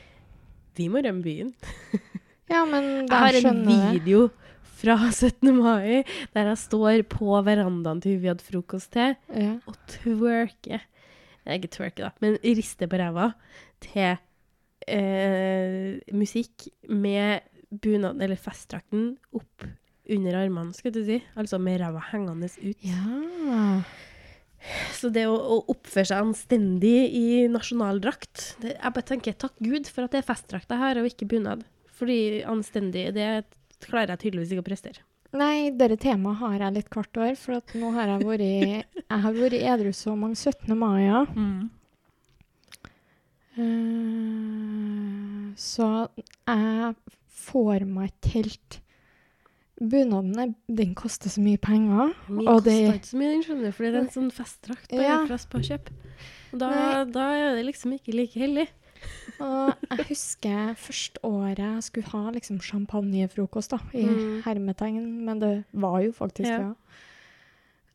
Vi 0.77 0.89
må 0.93 1.01
rømme 1.05 1.23
byen. 1.25 1.55
Ja, 2.49 2.63
men 2.65 3.05
Jeg 3.05 3.13
har 3.13 3.37
en 3.51 3.67
video 3.93 4.31
fra 4.81 4.95
17. 5.13 5.51
mai 5.53 5.99
der 6.33 6.47
jeg 6.49 6.57
står 6.63 7.03
på 7.13 7.35
verandaen 7.45 8.01
til 8.01 8.15
hun 8.15 8.23
vi 8.23 8.31
hadde 8.31 8.47
frokost 8.47 8.91
til, 8.97 9.17
Ja. 9.37 9.51
og 9.69 9.77
twerker. 9.93 10.81
Ikke 11.49 11.69
twerker, 11.69 12.07
da, 12.09 12.11
men 12.25 12.39
rister 12.45 12.89
på 12.89 12.97
ræva 13.01 13.27
til 13.85 14.17
eh, 14.89 15.99
musikk 16.17 16.69
med 16.89 17.41
bunaden, 17.69 18.21
eller 18.25 18.37
festdrakten, 18.41 19.17
opp 19.37 19.67
under 20.09 20.39
armene, 20.41 20.73
skal 20.73 20.93
du 20.97 21.03
si. 21.05 21.21
Altså 21.37 21.59
med 21.61 21.81
ræva 21.83 22.01
hengende 22.13 22.49
ut. 22.49 22.81
ja. 22.81 23.83
Så 24.97 25.11
det 25.15 25.25
å, 25.31 25.35
å 25.37 25.59
oppføre 25.73 26.11
seg 26.11 26.23
anstendig 26.23 26.97
i 27.17 27.27
nasjonaldrakt 27.53 28.57
det, 28.63 28.75
Jeg 28.77 28.95
bare 28.97 29.09
tenker 29.13 29.37
takk 29.39 29.55
Gud 29.63 29.89
for 29.91 30.05
at 30.07 30.15
det 30.15 30.23
er 30.23 30.29
festdrakt 30.29 30.73
jeg 30.73 30.83
har, 30.83 31.01
og 31.01 31.09
ikke 31.09 31.29
bunad. 31.31 31.65
Fordi 31.99 32.43
anstendig, 32.47 33.09
det 33.17 33.29
klarer 33.85 34.15
jeg 34.15 34.25
tydeligvis 34.27 34.53
ikke 34.55 34.65
å 34.67 34.69
prestere. 34.69 35.05
Nei, 35.39 35.69
dette 35.77 35.99
temaet 36.01 36.41
har 36.41 36.63
jeg 36.63 36.77
litt 36.79 36.93
hvert 36.95 37.19
år, 37.21 37.35
for 37.37 37.59
at 37.59 37.75
nå 37.77 37.91
har 37.97 38.15
jeg 38.15 38.25
vært 38.25 38.47
Jeg 38.47 39.19
har 39.25 39.35
vært 39.37 39.59
edru 39.59 39.91
så 39.97 40.15
mange 40.17 40.39
17. 40.41 40.73
mai, 40.79 41.03
ja. 41.05 41.25
Eh, 43.59 45.53
så 45.59 45.89
jeg 46.49 46.95
får 47.49 47.85
meg 47.89 48.13
ikke 48.13 48.31
telt. 48.33 48.79
Bunaden 49.81 50.55
den 50.69 50.95
koster 50.95 51.31
så 51.31 51.41
mye 51.41 51.57
penger. 51.59 52.15
Min 52.29 52.49
Og 52.49 52.65
koster 52.65 52.95
ikke 52.95 53.07
så 53.13 53.17
mye, 53.21 53.31
den 53.31 53.43
skjønner 53.47 53.65
du, 53.69 53.73
for 53.73 53.85
det 53.85 53.95
er 53.95 54.01
en 54.01 54.09
sånn 54.11 54.31
festdrakt 54.35 54.91
bare 54.91 55.03
Ja. 55.03 55.37
på 55.53 55.61
kjøp. 55.63 55.89
Og 56.53 56.59
da, 56.59 57.05
da 57.05 57.27
er 57.37 57.55
det 57.57 57.65
liksom 57.67 57.93
ikke 57.95 58.15
like 58.15 58.35
heldig. 58.41 58.67
Og 59.39 59.75
jeg 59.91 60.07
husker 60.09 60.75
første 60.75 61.19
året 61.23 61.59
jeg 61.63 61.83
skulle 61.87 62.09
ha 62.11 62.31
liksom 62.35 62.59
champagnefrokost, 62.61 63.71
da, 63.71 63.79
i 63.95 64.03
Mm. 64.05 64.43
hermetegn, 64.43 65.25
men 65.25 65.39
det 65.39 65.65
var 65.73 66.01
jo 66.03 66.11
faktisk 66.13 66.49
Ja. 66.49 66.59
det. 66.59 66.67
Ja. 66.67 66.75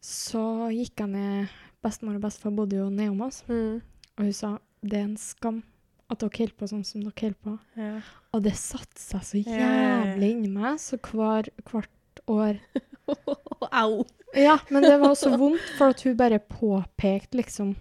Så 0.02 0.69
gikk 0.72 1.00
jeg 1.00 1.10
ned 1.10 1.50
Bestemor 1.84 2.15
og 2.15 2.22
bestefar 2.22 2.56
bodde 2.56 2.78
jo 2.78 2.89
nedom 2.89 3.22
oss, 3.22 3.43
Mm. 3.48 3.82
og 4.17 4.24
hun 4.24 4.32
sa 4.34 4.58
det 4.82 4.93
er 4.93 5.04
en 5.04 5.17
skam 5.17 5.63
at 6.10 6.19
dere 6.19 6.30
holder 6.38 6.54
på 6.56 6.67
sånn 6.69 6.86
som 6.86 7.02
dere 7.02 7.12
holder 7.19 7.36
på. 7.43 7.60
Ja. 7.76 8.02
Og 8.34 8.41
det 8.46 8.56
satte 8.58 8.98
seg 9.02 9.26
så 9.28 9.41
jævlig 9.43 10.30
inni 10.34 10.50
meg, 10.50 10.80
så 10.82 10.98
hver, 10.98 11.50
hvert 11.69 12.22
år 12.32 12.58
Au! 13.84 14.04
Ja, 14.34 14.56
men 14.74 14.82
det 14.86 14.96
var 15.02 15.13
så 15.19 15.36
vondt, 15.38 15.62
for 15.78 15.93
at 15.93 16.02
hun 16.02 16.15
bare 16.17 16.39
påpekte, 16.41 17.38
liksom. 17.38 17.76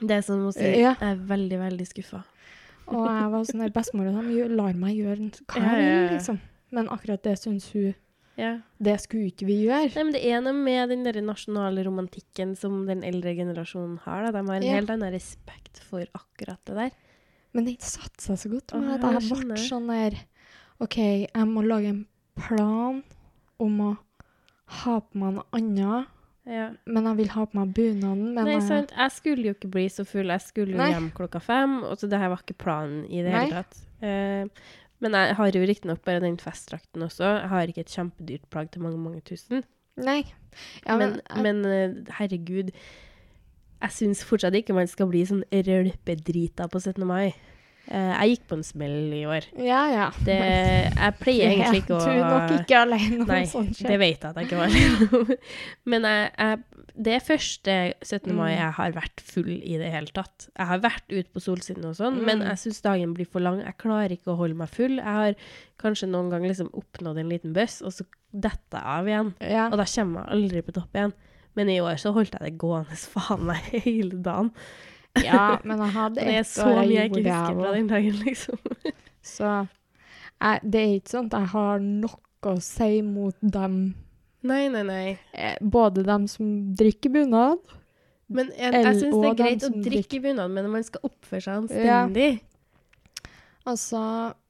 Det 0.00 0.22
som 0.24 0.40
hun 0.46 0.54
sier. 0.56 0.72
Ja. 0.80 0.94
Jeg 1.00 1.12
er 1.16 1.20
veldig, 1.28 1.58
veldig 1.60 1.86
skuffa. 1.90 2.22
Og 2.86 3.04
jeg 3.04 3.28
var 3.32 3.44
sånn 3.48 3.62
der, 3.64 3.72
Bestemora 3.74 4.22
de 4.24 4.46
lar 4.54 4.76
meg 4.78 4.96
gjøre 4.96 5.28
hva 5.50 5.60
jeg 5.60 5.78
vil, 5.82 6.08
liksom. 6.14 6.40
Men 6.76 6.88
akkurat 6.92 7.22
det 7.26 7.36
syns 7.40 7.68
hun 7.74 7.92
Ja. 8.36 8.50
Det 8.78 8.98
skulle 9.00 9.30
ikke 9.30 9.46
vi 9.48 9.62
gjøre. 9.64 9.88
Nei, 9.94 10.02
men 10.04 10.12
det 10.12 10.20
er 10.28 10.42
noe 10.44 10.52
med 10.56 10.90
den 10.92 11.04
der 11.06 11.16
nasjonale 11.24 11.84
romantikken 11.86 12.52
som 12.56 12.82
den 12.88 13.00
eldre 13.06 13.32
generasjonen 13.38 13.96
har. 14.04 14.26
Da. 14.26 14.32
De 14.36 14.42
har 14.48 14.56
en 14.58 14.62
Ja. 14.66 14.74
helt 14.76 14.90
annen 14.92 15.12
respekt 15.14 15.80
for 15.80 16.04
akkurat 16.14 16.60
det 16.68 16.76
der. 16.76 16.90
Men 17.56 17.64
den 17.70 17.78
satte 17.80 18.20
seg 18.22 18.38
så 18.42 18.50
godt. 18.52 18.74
Med 18.76 18.98
at 19.00 19.16
jeg 19.16 19.40
ble 19.46 19.56
sånn 19.62 19.86
der 19.88 20.18
OK, 20.84 20.96
jeg 21.00 21.46
må 21.48 21.62
lage 21.64 21.88
en 21.94 22.02
plan 22.36 22.98
om 23.64 23.78
å 23.80 23.90
ha 24.82 24.98
på 25.00 25.16
meg 25.22 25.38
noe 25.38 25.46
annet. 25.56 26.12
Ja. 26.46 26.66
Men 26.86 27.08
jeg 27.08 27.16
vil 27.22 27.30
ha 27.32 27.44
på 27.48 27.56
meg 27.58 27.72
bunaden. 27.74 28.26
Men 28.36 28.44
Nei, 28.50 28.58
sant. 28.62 28.92
Jeg 28.94 29.14
skulle 29.16 29.48
jo 29.48 29.54
ikke 29.56 29.70
bli 29.72 29.86
så 29.90 30.04
full. 30.06 30.28
Jeg 30.30 30.44
skulle 30.44 30.76
jo 30.76 30.80
Nei. 30.82 30.90
hjem 30.92 31.08
klokka 31.16 31.40
fem. 31.42 31.78
Og 31.88 31.96
så 31.98 32.10
det 32.12 32.20
her 32.22 32.30
var 32.34 32.42
ikke 32.44 32.58
planen 32.60 33.06
i 33.08 33.22
det 33.24 33.32
hele 33.34 33.62
tatt. 33.62 33.80
Uh, 34.04 34.44
men 35.02 35.16
jeg 35.16 35.34
har 35.40 35.56
jo 35.56 35.64
riktignok 35.68 36.04
bare 36.06 36.22
den 36.22 36.36
festdrakten 36.40 37.02
også. 37.08 37.24
Jeg 37.40 37.48
har 37.54 37.72
ikke 37.72 37.82
et 37.86 37.96
kjempedyrt 37.96 38.46
plagg 38.52 38.70
til 38.74 38.84
mange, 38.84 39.00
mange 39.00 39.24
tusen. 39.26 39.64
Nei. 39.96 40.20
Ja, 40.86 40.96
men 41.00 41.16
men, 41.16 41.20
jeg- 41.24 41.42
men 41.42 41.64
eh, 41.72 42.14
herregud, 42.20 42.70
jeg 43.86 43.94
syns 44.00 44.24
fortsatt 44.26 44.54
ikke 44.58 44.74
man 44.76 44.88
skal 44.90 45.08
bli 45.10 45.24
sånn 45.28 45.44
rølpedrita 45.52 46.66
på 46.72 46.80
17. 46.82 47.04
mai. 47.08 47.34
Eh, 47.86 48.12
jeg 48.18 48.30
gikk 48.32 48.46
på 48.50 48.56
en 48.58 48.64
smell 48.66 49.12
i 49.14 49.20
år. 49.30 49.44
Ja, 49.62 49.84
ja. 49.92 50.06
Det, 50.26 50.34
jeg 50.90 51.14
pleier 51.20 51.50
egentlig 51.54 51.84
ikke 51.84 51.94
å 51.94 52.00
Du 52.02 52.08
er 52.10 52.24
nok 52.26 52.54
ikke 52.56 52.80
alene 52.82 53.20
om 53.22 53.28
Nei, 53.30 53.44
sånt 53.46 53.78
det 53.86 53.98
vet 54.02 54.24
jeg 54.24 54.30
at 54.32 54.40
jeg 54.40 54.48
ikke 54.48 54.58
var 54.58 54.72
alene 54.72 55.20
om. 55.20 55.30
Men 55.92 56.08
jeg, 56.10 56.32
jeg, 56.34 56.88
det 57.06 57.12
er 57.14 57.22
første 57.28 57.76
17. 58.02 58.32
mai 58.34 58.48
Mm. 58.56 58.58
jeg 58.58 58.72
har 58.80 58.96
vært 58.96 59.22
full 59.22 59.52
i 59.54 59.76
det 59.78 59.92
hele 59.94 60.10
tatt. 60.16 60.48
Jeg 60.56 60.66
har 60.72 60.82
vært 60.82 61.14
ute 61.14 61.30
på 61.36 61.44
solsiden 61.44 61.86
og 61.86 61.94
sånn, 61.98 62.18
men 62.24 62.40
Mm. 62.42 62.46
jeg 62.48 62.58
syns 62.64 62.82
dagen 62.82 63.14
blir 63.14 63.28
for 63.30 63.44
lang. 63.44 63.60
Jeg 63.62 63.76
klarer 63.78 64.16
ikke 64.16 64.32
å 64.34 64.38
holde 64.40 64.56
meg 64.58 64.72
full. 64.74 64.96
Jeg 64.96 65.04
har 65.20 65.34
kanskje 65.78 66.08
noen 66.10 66.30
ganger 66.32 66.50
liksom 66.50 66.72
oppnådd 66.74 67.20
en 67.22 67.28
liten 67.30 67.52
bøss, 67.54 67.82
og 67.86 67.92
så 67.94 68.06
detter 68.32 68.80
jeg 68.80 68.86
av 68.96 69.06
igjen. 69.12 69.30
Ja. 69.44 69.66
Og 69.70 69.76
da 69.78 69.86
kommer 69.86 70.24
jeg 70.26 70.40
aldri 70.40 70.62
på 70.66 70.74
topp 70.80 70.96
igjen. 70.98 71.14
Men 71.56 71.70
i 71.72 71.78
år 71.80 71.96
så 72.02 72.12
holdt 72.12 72.34
jeg 72.36 72.42
det 72.50 72.58
gående 72.60 72.96
faen 73.14 73.46
meg 73.48 73.70
hele 73.86 74.18
dagen. 74.22 74.50
ja, 75.24 75.56
men 75.64 75.80
jeg 75.80 75.94
hadde 75.96 76.20
Og 76.22 76.28
det 76.28 76.34
er 76.42 76.48
så 76.48 76.66
mye 76.68 76.82
jeg 76.84 76.94
jeg 76.96 77.10
ikke 77.10 77.22
husker 77.22 77.32
jeg 77.32 77.60
fra 77.62 77.72
den 77.78 77.86
dagen, 77.92 78.18
liksom. 78.26 78.58
Så 79.36 79.46
jeg, 79.56 80.60
det 80.62 80.80
er 80.82 80.90
ikke 81.00 81.14
sånn 81.16 81.30
at 81.32 81.38
jeg 81.40 81.50
har 81.56 81.80
noe 81.86 82.20
å 82.46 82.58
si 82.62 82.90
mot 83.02 83.34
dem, 83.42 83.78
Nei, 84.46 84.66
nei, 84.70 84.82
nei. 84.86 85.06
eh, 85.34 85.56
både 85.64 86.04
dem 86.06 86.28
som 86.30 86.50
drikker 86.78 87.10
bunad 87.10 87.58
Men 88.30 88.52
jeg, 88.54 88.70
jeg 88.76 89.00
syns 89.00 89.16
det 89.16 89.30
er 89.32 89.38
greit 89.40 89.64
å 89.66 89.70
drikke 89.82 90.18
i 90.18 90.20
bunad, 90.28 90.52
men 90.54 90.68
man 90.70 90.84
skal 90.86 91.08
oppføre 91.08 91.40
seg 91.42 91.56
Ja. 91.80 92.02
anstendig. 92.04 92.28
Altså, 93.66 93.98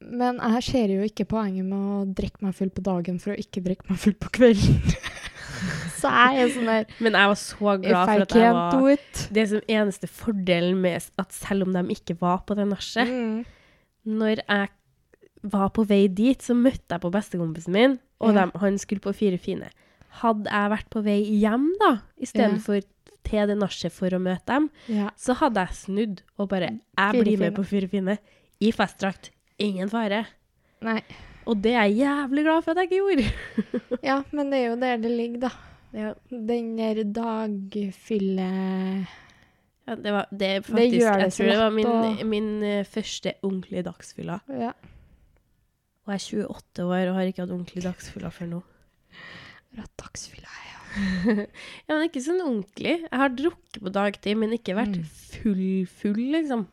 men 0.05 0.37
jeg 0.37 0.63
ser 0.67 0.91
jo 0.93 1.05
ikke 1.07 1.25
poenget 1.31 1.65
med 1.65 1.79
å 1.79 2.03
drikke 2.19 2.43
meg 2.45 2.53
full 2.59 2.69
på 2.69 2.83
dagen 2.85 3.17
for 3.23 3.33
å 3.33 3.39
ikke 3.41 3.63
drikke 3.65 3.87
meg 3.89 3.97
full 4.03 4.13
på 4.21 4.29
kvelden. 4.35 4.77
Så 6.07 6.13
jeg 6.33 6.41
er 6.43 6.49
sånn 6.55 6.65
der 6.71 6.85
Men 7.03 7.13
jeg 7.19 7.27
var 7.31 7.39
så 7.41 7.75
glad 7.83 8.07
for 8.07 8.25
at 8.25 8.35
jeg 8.35 8.53
var. 8.53 8.97
Det 9.33 9.45
som 9.49 9.61
eneste 9.67 10.07
fordelen 10.07 10.81
med 10.81 11.07
at 11.19 11.31
selv 11.33 11.67
om 11.67 11.73
de 11.73 11.83
ikke 11.95 12.17
var 12.21 12.43
på 12.47 12.55
det 12.55 12.67
nachet 12.71 13.07
Mm. 13.07 13.45
Når 14.07 14.39
jeg 14.47 14.69
var 15.43 15.69
på 15.75 15.83
vei 15.87 16.07
dit, 16.07 16.39
så 16.41 16.55
møtte 16.55 16.95
jeg 16.95 17.01
på 17.03 17.11
bestekompisen 17.11 17.73
min, 17.75 17.99
og 18.19 18.33
Ja. 18.33 18.41
dem- 18.45 18.51
han 18.59 18.77
skulle 18.77 19.01
på 19.01 19.13
Fire 19.13 19.37
fine. 19.37 19.69
Hadde 20.21 20.45
jeg 20.49 20.71
vært 20.71 20.89
på 20.89 21.03
vei 21.03 21.21
hjem, 21.23 21.67
da, 21.79 21.99
istedenfor 22.19 22.81
til 23.23 23.47
det 23.47 23.57
nachet 23.57 23.91
for 23.91 24.07
å 24.09 24.19
møte 24.19 24.45
dem, 24.47 24.69
Ja. 24.87 25.09
så 25.17 25.35
hadde 25.35 25.55
jeg 25.59 25.75
snudd 25.75 26.21
og 26.39 26.49
bare 26.49 26.79
Jeg 26.97 27.21
blir 27.23 27.37
med 27.37 27.55
på 27.55 27.65
Fire 27.65 27.87
fine. 27.87 28.17
I 28.61 28.71
festdrakt. 28.71 29.29
Ingen 29.59 29.89
fare. 29.89 30.25
Nei. 30.81 31.01
Og 31.45 31.61
det 31.61 31.73
er 31.75 31.83
jeg 31.89 31.99
jævlig 32.07 32.43
glad 32.43 32.63
for 32.63 32.71
at 32.71 32.77
jeg 32.77 32.89
ikke 32.89 33.01
gjorde. 33.03 33.99
Ja, 34.03 34.23
men 34.31 34.49
det 34.49 34.59
er 34.59 34.69
jo 34.69 34.75
der 34.79 34.97
det 34.97 35.11
ligger, 35.11 35.39
da. 35.41 35.49
Ja. 35.95 36.13
Den 36.29 36.73
der 36.77 37.03
dagfylle... 37.15 38.47
Ja, 39.87 39.95
det, 39.95 40.11
var, 40.11 40.25
det 40.35 40.47
er 40.51 40.61
faktisk 40.67 40.97
gjør 40.99 41.13
det 41.15 41.23
Jeg 41.23 41.33
tror 41.37 41.47
det 41.47 41.59
var 41.61 41.69
min, 41.71 42.27
min 42.27 42.47
eh, 42.67 42.83
første 42.85 43.33
ordentlige 43.41 43.85
dagsfylla. 43.87 44.39
Ja. 44.51 44.73
Og 46.03 46.11
jeg 46.11 46.19
er 46.43 46.47
28 46.51 46.83
år 46.87 47.07
og 47.11 47.15
har 47.15 47.29
ikke 47.29 47.45
hatt 47.45 47.53
ordentlig 47.55 47.83
dagsfylla 47.85 48.31
før 48.35 48.49
nå. 48.51 48.59
Rett 49.77 49.93
dagsfylla, 50.03 50.49
ja. 50.67 50.73
Ja, 51.87 51.93
men 51.93 52.03
ikke 52.09 52.23
sånn 52.25 52.41
ordentlig. 52.43 52.97
Jeg 53.05 53.19
har 53.21 53.31
drukket 53.37 53.79
på 53.83 53.91
dagtid, 53.95 54.35
men 54.43 54.55
ikke 54.59 54.75
vært 54.75 54.97
Mm. 54.97 55.07
full, 55.37 55.65
full, 56.01 56.23
liksom. 56.35 56.67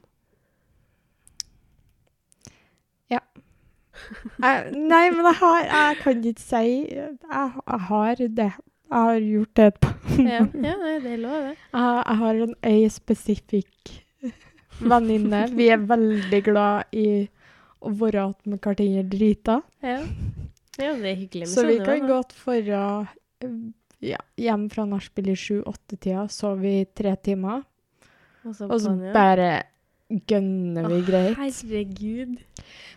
Jeg, 4.42 4.72
nei, 4.74 5.04
men 5.14 5.22
jeg 5.24 5.36
har 5.38 5.60
Jeg 5.64 5.98
kan 6.02 6.24
ikke 6.26 6.42
si 6.42 6.62
Jeg, 6.90 7.12
jeg 7.30 7.80
har 7.88 8.22
det. 8.40 8.48
Jeg 8.90 9.00
har 9.08 9.20
gjort 9.20 9.54
det 9.56 9.66
et 9.66 9.78
par 9.80 9.94
Ja, 10.18 10.40
ja 10.68 10.74
det 11.02 11.12
er 11.14 11.20
lov, 11.22 11.36
det. 11.48 11.54
Jeg, 11.56 12.02
jeg 12.06 12.18
har 12.22 12.40
en 12.44 12.56
ei 12.68 12.88
spesifikk 12.92 13.94
venninne. 14.80 15.44
Vi 15.54 15.68
er 15.72 15.82
veldig 15.88 16.40
glad 16.46 16.94
i 16.96 17.08
å 17.84 17.92
være 17.92 18.24
att 18.24 18.46
med 18.46 18.60
hverandre 18.60 19.02
drita. 19.02 19.60
Ja. 19.80 19.98
ja, 20.78 20.94
det 20.94 21.10
er 21.10 21.14
hyggelig 21.16 21.46
med 21.46 21.52
Så 21.52 21.66
vi 21.66 21.78
kan 21.84 22.06
godt 22.08 22.34
dra 22.66 23.06
ja, 24.04 24.20
hjem 24.36 24.68
fra 24.70 24.86
nachspiel 24.88 25.30
i 25.32 25.36
sju-åtte-tida, 25.36 26.26
sover 26.28 26.82
i 26.82 26.84
tre 26.84 27.16
timer, 27.16 27.62
Og 28.44 28.56
så 28.56 28.68
og 28.68 28.80
så 28.80 28.92
bare 29.12 29.64
gønner 30.28 30.88
vi 30.88 30.98
Å, 31.00 31.04
greit. 31.06 31.38
Herregud. 31.38 32.36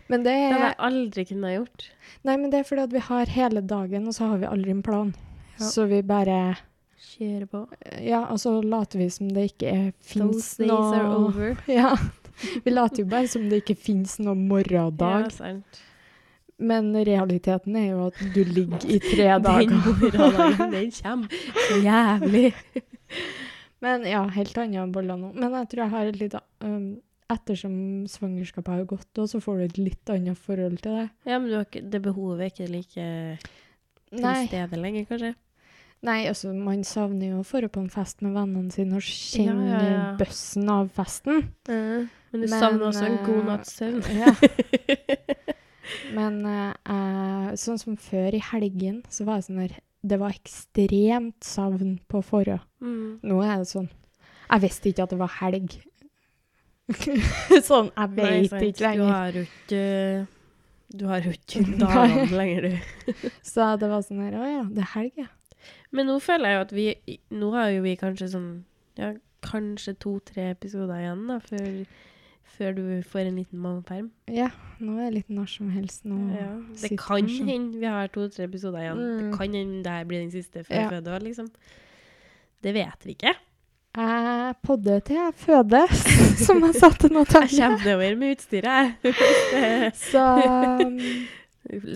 Men 0.08 0.24
det 0.24 0.32
Det 0.32 0.42
hadde 0.42 0.58
er 0.58 0.66
jeg 0.66 0.76
aldri 0.88 1.24
kunnet 1.28 1.54
gjort. 1.54 1.88
Nei, 2.24 2.36
men 2.36 2.50
det 2.50 2.60
er 2.60 2.68
fordi 2.68 2.84
at 2.84 2.92
vi 2.92 3.04
har 3.08 3.32
hele 3.32 3.60
dagen, 3.60 4.08
og 4.08 4.14
så 4.16 4.28
har 4.32 4.38
vi 4.38 4.48
aldri 4.48 4.70
en 4.76 4.82
plan. 4.84 5.14
Ja. 5.58 5.68
Så 5.68 5.86
vi 5.90 6.02
bare 6.06 6.56
Kjører 6.98 7.46
på. 7.46 7.60
Ja, 8.02 8.24
og 8.32 8.40
så 8.42 8.56
later 8.62 8.98
vi 8.98 9.06
som 9.14 9.28
det 9.30 9.52
ikke 9.52 9.74
fins 10.02 10.56
Those 10.56 10.64
days 10.64 10.94
are 10.98 11.12
over. 11.14 11.60
Ja. 11.70 11.92
Vi 12.64 12.70
later 12.70 13.02
jo 13.02 13.10
bare 13.10 13.28
som 13.30 13.46
det 13.50 13.62
ikke 13.62 13.76
fins 13.78 14.16
noen 14.22 14.44
morgendag. 14.50 15.28
Ja, 15.28 15.30
sant. 15.34 15.80
Men 16.58 16.90
realiteten 17.06 17.76
er 17.78 17.92
jo 17.92 18.04
at 18.08 18.18
du 18.34 18.40
ligger 18.46 18.82
i 18.86 18.98
tre 19.02 19.28
dager. 19.46 19.70
Den 19.70 19.82
morgendagen, 19.86 20.72
den 20.74 20.92
kommer 21.02 21.42
så 21.68 21.80
jævlig. 21.86 22.52
Men 23.82 24.06
ja, 24.10 24.24
helt 24.34 24.58
andre 24.58 24.86
boller 24.94 25.18
nå. 25.18 25.32
Men 25.38 25.54
jeg 25.60 25.70
tror 25.70 25.84
jeg 25.84 25.94
har 25.94 26.10
et 26.10 26.22
litt 26.22 26.38
um, 26.66 26.88
Ettersom 27.28 27.74
svangerskapet 28.08 28.72
har 28.72 28.86
gått, 28.88 29.10
og 29.20 29.26
så 29.28 29.38
får 29.44 29.58
du 29.58 29.64
et 29.66 29.78
litt 29.82 30.10
annet 30.14 30.38
forhold 30.40 30.78
til 30.80 30.94
det. 30.96 31.08
Ja, 31.28 31.36
men 31.36 31.50
du 31.50 31.58
har 31.58 31.66
ikke, 31.66 31.82
det 31.92 32.00
behovet 32.06 32.40
er 32.40 32.52
ikke 32.54 32.68
like 32.72 33.08
til 34.08 34.46
stede 34.48 34.80
lenger, 34.80 35.04
kanskje? 35.10 35.34
Nei 36.06 36.20
altså, 36.30 36.52
man 36.54 36.84
savner 36.86 37.32
jo 37.32 37.40
å 37.42 37.46
dra 37.48 37.68
på 37.72 37.80
en 37.82 37.90
fest 37.90 38.22
med 38.22 38.36
vennene 38.36 38.70
sine 38.74 38.98
og 38.98 39.02
kjenne 39.02 39.66
Ja, 39.66 39.80
ja, 39.82 39.90
ja. 39.94 40.04
bøssen 40.20 40.68
av 40.70 40.90
festen. 40.94 41.48
Men 41.68 42.08
du 42.44 42.44
Men, 42.44 42.54
savner 42.60 42.86
også 42.90 43.04
en 43.08 43.18
god 43.24 43.40
eh, 43.40 43.46
natts 43.48 43.76
søvn. 43.78 44.02
Ja. 44.18 44.34
Men 46.18 46.42
uh, 46.44 47.54
sånn 47.56 47.78
som 47.80 47.96
før 47.96 48.34
i 48.36 48.40
helgen, 48.50 49.00
så 49.08 49.24
var 49.24 49.40
det 49.40 49.46
sånn 49.48 49.62
der 49.62 49.76
Det 50.04 50.18
var 50.20 50.34
ekstremt 50.36 51.44
savn 51.44 51.96
på 52.08 52.20
forhånd. 52.22 52.62
Mm. 52.84 53.18
Nå 53.24 53.38
er 53.42 53.56
det 53.62 53.70
sånn 53.70 53.88
Jeg 53.88 54.62
visste 54.66 54.90
ikke 54.92 55.06
at 55.08 55.14
det 55.14 55.18
var 55.20 55.32
helg. 55.40 55.78
sånn, 57.68 57.90
jeg 57.92 58.12
veit 58.16 58.52
vet 58.52 58.80
lenger. 58.84 58.92
ikke 58.92 58.92
Du 58.96 59.08
har 59.12 59.32
jo 59.32 59.42
ikke 59.46 59.82
Du 61.00 61.06
har 61.10 61.26
jo 61.26 61.32
ikke 61.34 61.64
dagene 61.82 62.28
lenger, 62.36 62.68
du. 62.68 63.26
Så 63.44 63.72
det 63.80 63.90
var 63.90 64.04
sånn 64.06 64.22
her 64.24 64.38
Å 64.38 64.46
ja, 64.48 64.62
det 64.68 64.84
er 64.86 64.92
helg, 64.94 65.12
ja. 65.24 65.28
Men 65.90 66.06
nå 66.10 66.18
føler 66.20 66.48
jeg 66.52 66.56
jo 66.58 66.64
at 66.66 66.72
vi 66.76 67.18
Nå 67.30 67.50
har 67.54 67.70
jo 67.72 67.82
vi 67.86 67.94
kanskje 67.96 68.28
sånn 68.34 68.48
Ja, 68.98 69.12
kanskje 69.46 69.94
to-tre 70.02 70.50
episoder 70.52 70.98
igjen, 71.00 71.26
da, 71.30 71.38
før, 71.38 71.66
før 72.58 72.72
du 72.74 72.82
får 73.06 73.28
en 73.28 73.36
liten 73.38 73.60
mammaperm. 73.62 74.08
Ja, 74.34 74.48
nå 74.82 74.96
er 74.98 75.04
det 75.06 75.14
litt 75.20 75.28
når 75.30 75.46
som 75.52 75.68
helst. 75.70 76.02
Nå 76.04 76.16
Ja, 76.34 76.48
det 76.82 76.90
kan 76.98 77.28
hende 77.28 77.78
vi 77.78 77.86
har 77.86 78.08
to-tre 78.10 78.48
episoder 78.48 78.82
igjen. 78.82 78.98
Mm. 78.98 79.18
Det 79.22 79.38
kan 79.38 79.54
hende 79.54 79.82
det 79.86 79.92
her 80.00 80.08
blir 80.10 80.24
den 80.24 80.32
siste 80.34 80.64
før 80.66 80.74
Ja. 80.74 80.80
jeg 80.88 80.90
føder, 80.98 81.20
liksom. 81.28 81.52
Det 82.66 82.74
vet 82.74 83.06
vi 83.06 83.14
ikke. 83.14 83.34
Jeg 83.98 84.54
podder 84.66 84.98
til 85.06 85.16
jeg 85.16 85.34
føder, 85.34 85.94
som 86.46 86.60
jeg 86.66 86.74
sa 86.74 86.90
til 86.90 87.08
Jeg 87.10 87.16
Natalie. 87.18 87.62
kommer 87.62 87.84
nedover 87.84 88.16
med 88.18 88.34
utstyret, 88.36 88.94
jeg. 89.04 89.92
Så 90.10 90.24
um, 90.84 90.98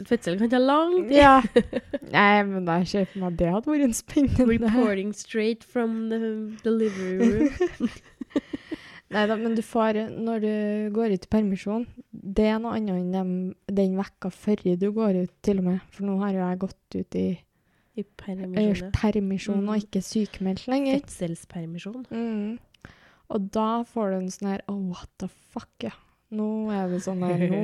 Fødsel 0.09 0.39
kan 0.39 0.51
ta 0.53 0.59
lang 0.61 0.95
tid. 1.09 1.13
ja. 1.17 1.41
Nei, 2.17 2.43
men 2.49 2.67
jeg 2.69 2.89
ser 2.91 3.07
for 3.13 3.23
meg 3.25 3.37
det 3.41 3.51
hadde 3.55 3.71
vært 3.73 3.87
en 3.87 3.95
spennende 3.97 4.47
Reporting 4.51 5.13
straight 5.17 5.65
from 5.65 6.09
the 6.13 6.19
delivery 6.65 7.19
room. 7.21 7.89
Nei 9.13 9.27
da, 9.29 9.37
men 9.37 9.53
du 9.57 9.61
får 9.61 9.99
Når 10.25 10.39
du 10.41 10.53
går 10.97 11.13
ut 11.13 11.25
i 11.27 11.31
permisjon, 11.35 11.83
det 12.13 12.47
er 12.49 12.61
noe 12.65 12.79
annet 12.79 13.17
enn 13.21 13.33
den 13.69 13.97
vekka 13.99 14.31
før 14.33 14.63
du 14.81 14.87
går 14.97 15.19
ut, 15.27 15.33
til 15.45 15.59
og 15.61 15.67
med. 15.67 15.81
For 15.93 16.07
nå 16.09 16.15
har 16.23 16.33
jo 16.33 16.41
jeg 16.47 16.61
gått 16.63 16.97
ut 16.97 17.19
i 17.21 17.27
I 18.01 18.05
permisjon 18.17 19.67
og 19.69 19.75
Mm. 19.75 19.83
ikke 19.83 20.01
sykemeldt 20.01 20.65
lenger. 20.73 21.03
Fødselspermisjon. 21.03 22.07
Mm. 22.09 22.59
Og 23.33 23.51
da 23.53 23.83
får 23.85 24.11
du 24.11 24.17
en 24.23 24.31
sånn 24.33 24.49
her 24.49 24.63
Oh, 24.69 24.79
what 24.95 25.11
the 25.21 25.29
fuck, 25.29 25.69
ja. 25.85 25.93
Nå 26.33 26.47
er 26.73 26.87
det 26.89 27.03
sånn 27.05 27.21
her 27.27 27.43
Nå, 27.51 27.59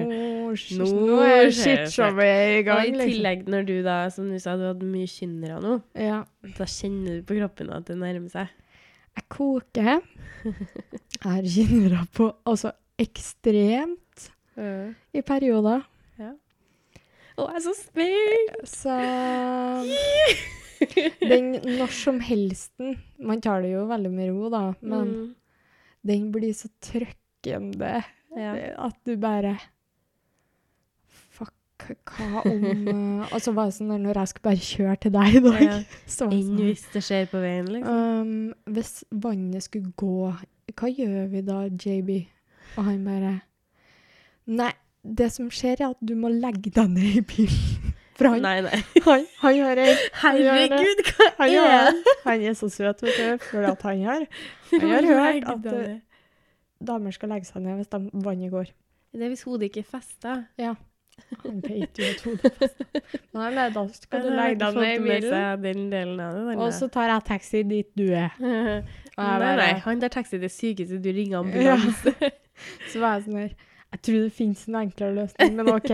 Nå 0.79 0.87
nå 1.09 1.19
er 1.25 1.49
shitshowet 1.57 2.51
i 2.53 2.59
Og 2.61 2.67
gang, 2.69 2.83
i 2.85 2.91
liksom. 2.93 3.13
tillegg, 3.15 3.47
når 3.49 3.65
du 3.69 3.77
da, 3.87 3.97
som 4.13 4.29
du 4.29 4.37
sa, 4.43 4.57
du 4.61 4.67
hadde 4.69 4.85
mye 4.89 5.09
kynnere 5.09 5.57
nå, 5.65 5.79
Ja. 5.97 6.19
da 6.59 6.65
kjenner 6.69 7.21
du 7.21 7.25
på 7.29 7.39
kroppen 7.41 7.73
at 7.73 7.89
det 7.89 7.97
nærmer 8.01 8.29
seg. 8.33 8.53
Jeg 9.19 9.25
koker. 9.33 10.03
Jeg 10.45 11.25
har 11.25 11.49
kynnere 11.55 12.03
på 12.15 12.29
altså 12.47 12.75
ekstremt 13.01 14.29
i 14.59 15.21
perioder. 15.23 15.85
Å, 17.39 17.45
jeg 17.47 17.55
er 17.55 17.63
så 17.63 17.71
spent! 17.79 18.65
Så 18.67 18.91
den 21.31 21.53
når 21.79 21.93
som 21.95 22.19
helsten 22.23 22.97
Man 23.23 23.39
tar 23.45 23.63
det 23.63 23.71
jo 23.77 23.85
veldig 23.91 24.11
med 24.15 24.33
ro, 24.35 24.49
da, 24.53 24.63
men 24.83 25.07
Mm. 25.13 25.29
den 26.07 26.31
blir 26.35 26.53
så 26.55 26.69
trykkende 26.83 28.01
Ja. 28.37 28.53
at 28.87 28.97
du 29.09 29.15
bare 29.17 29.55
Fuck, 31.33 31.55
hva 32.13 32.43
om 32.49 33.23
Og 33.33 33.39
så 33.41 33.53
var 33.57 33.71
det 33.71 33.77
sånn 33.79 33.93
når 34.05 34.19
jeg 34.21 34.31
skulle 34.33 34.49
bare 34.51 34.67
kjøre 34.69 34.97
til 35.05 35.15
deg 35.15 35.37
i 35.39 35.43
dag 35.47 35.63
Ja. 35.65 35.77
så 36.17 36.29
det 36.29 36.39
Enn 36.41 36.49
sånn, 36.51 36.63
hvis 36.67 36.85
det 36.95 37.03
skjer 37.07 37.29
på 37.31 37.43
veien, 37.43 37.71
liksom. 37.73 38.03
um, 38.21 38.75
Hvis 38.75 38.93
vannet 39.25 39.65
skulle 39.69 39.93
gå, 39.99 40.33
hva 40.79 40.91
gjør 40.93 41.31
vi 41.33 41.45
da, 41.47 41.61
JB? 41.71 42.11
Og 42.77 42.83
han 42.91 43.01
bare 43.07 43.35
Nei, 44.49 44.71
det 45.05 45.29
som 45.35 45.51
skjer, 45.53 45.77
er 45.83 45.91
at 45.93 45.99
du 46.05 46.15
må 46.17 46.31
legge 46.33 46.71
deg 46.73 46.89
ned 46.89 47.19
i 47.21 47.25
bilen. 47.29 47.93
For 48.19 48.33
han, 48.33 48.41
Nei, 48.43 48.57
nei. 48.65 48.79
han, 49.07 49.27
han 49.43 49.59
har 49.63 49.79
ei 49.83 49.93
Herregud, 50.23 51.03
hva 51.13 51.27
er 51.47 51.93
det? 51.93 52.15
han 52.25 52.45
er 52.49 52.57
så 52.59 52.67
søt, 52.73 53.05
vet 53.05 53.19
du. 53.21 53.45
For 53.51 53.69
at 53.69 53.85
han 53.87 54.01
har 54.09 54.25
han 54.73 54.87
har 54.91 55.07
hørt 55.07 55.51
at. 55.53 55.69
Damer 56.81 57.11
skal 57.15 57.29
legge 57.35 57.49
seg 57.49 57.63
ned 57.65 57.77
hvis 57.81 57.91
de, 57.93 58.03
vannet 58.25 58.51
går. 58.53 58.71
Det 59.15 59.25
er 59.25 59.33
hvis 59.33 59.43
hodet 59.49 59.71
ikke 59.71 59.81
er 59.87 59.91
festa. 59.99 60.35
Han 61.43 61.57
vet 61.65 61.99
jo 61.99 62.05
at 62.07 62.21
hodet 62.23 62.45
er 62.45 62.53
fast. 62.55 62.83
Nei, 63.35 63.71
da 63.75 63.83
skal 63.91 64.23
du 64.23 64.29
legge 64.31 64.59
deg 64.61 64.77
ned 64.79 64.93
i 64.93 65.07
bilen. 65.09 65.63
den 65.65 65.89
delen 65.91 66.21
av 66.23 66.37
det. 66.37 66.57
Og 66.63 66.73
så 66.77 66.87
tar 66.95 67.09
jeg 67.11 67.25
taxi 67.27 67.63
dit 67.67 67.89
du 67.99 68.05
er. 68.15 68.35
Nei, 69.19 69.55
nei, 69.59 69.73
han 69.83 69.99
tar 70.05 70.13
taxi 70.15 70.39
til 70.39 70.51
sykehuset, 70.53 71.01
du 71.03 71.09
ringer 71.11 71.39
ambulanse. 71.43 72.13
Så 72.93 73.01
var 73.03 73.17
jeg 73.19 73.25
sånn 73.27 73.41
her 73.41 73.51
Jeg 73.89 74.01
tror 74.05 74.17
det 74.29 74.33
finnes 74.37 74.63
en 74.69 74.77
enklere 74.79 75.15
løsning, 75.17 75.57
men 75.59 75.71
OK. 75.73 75.91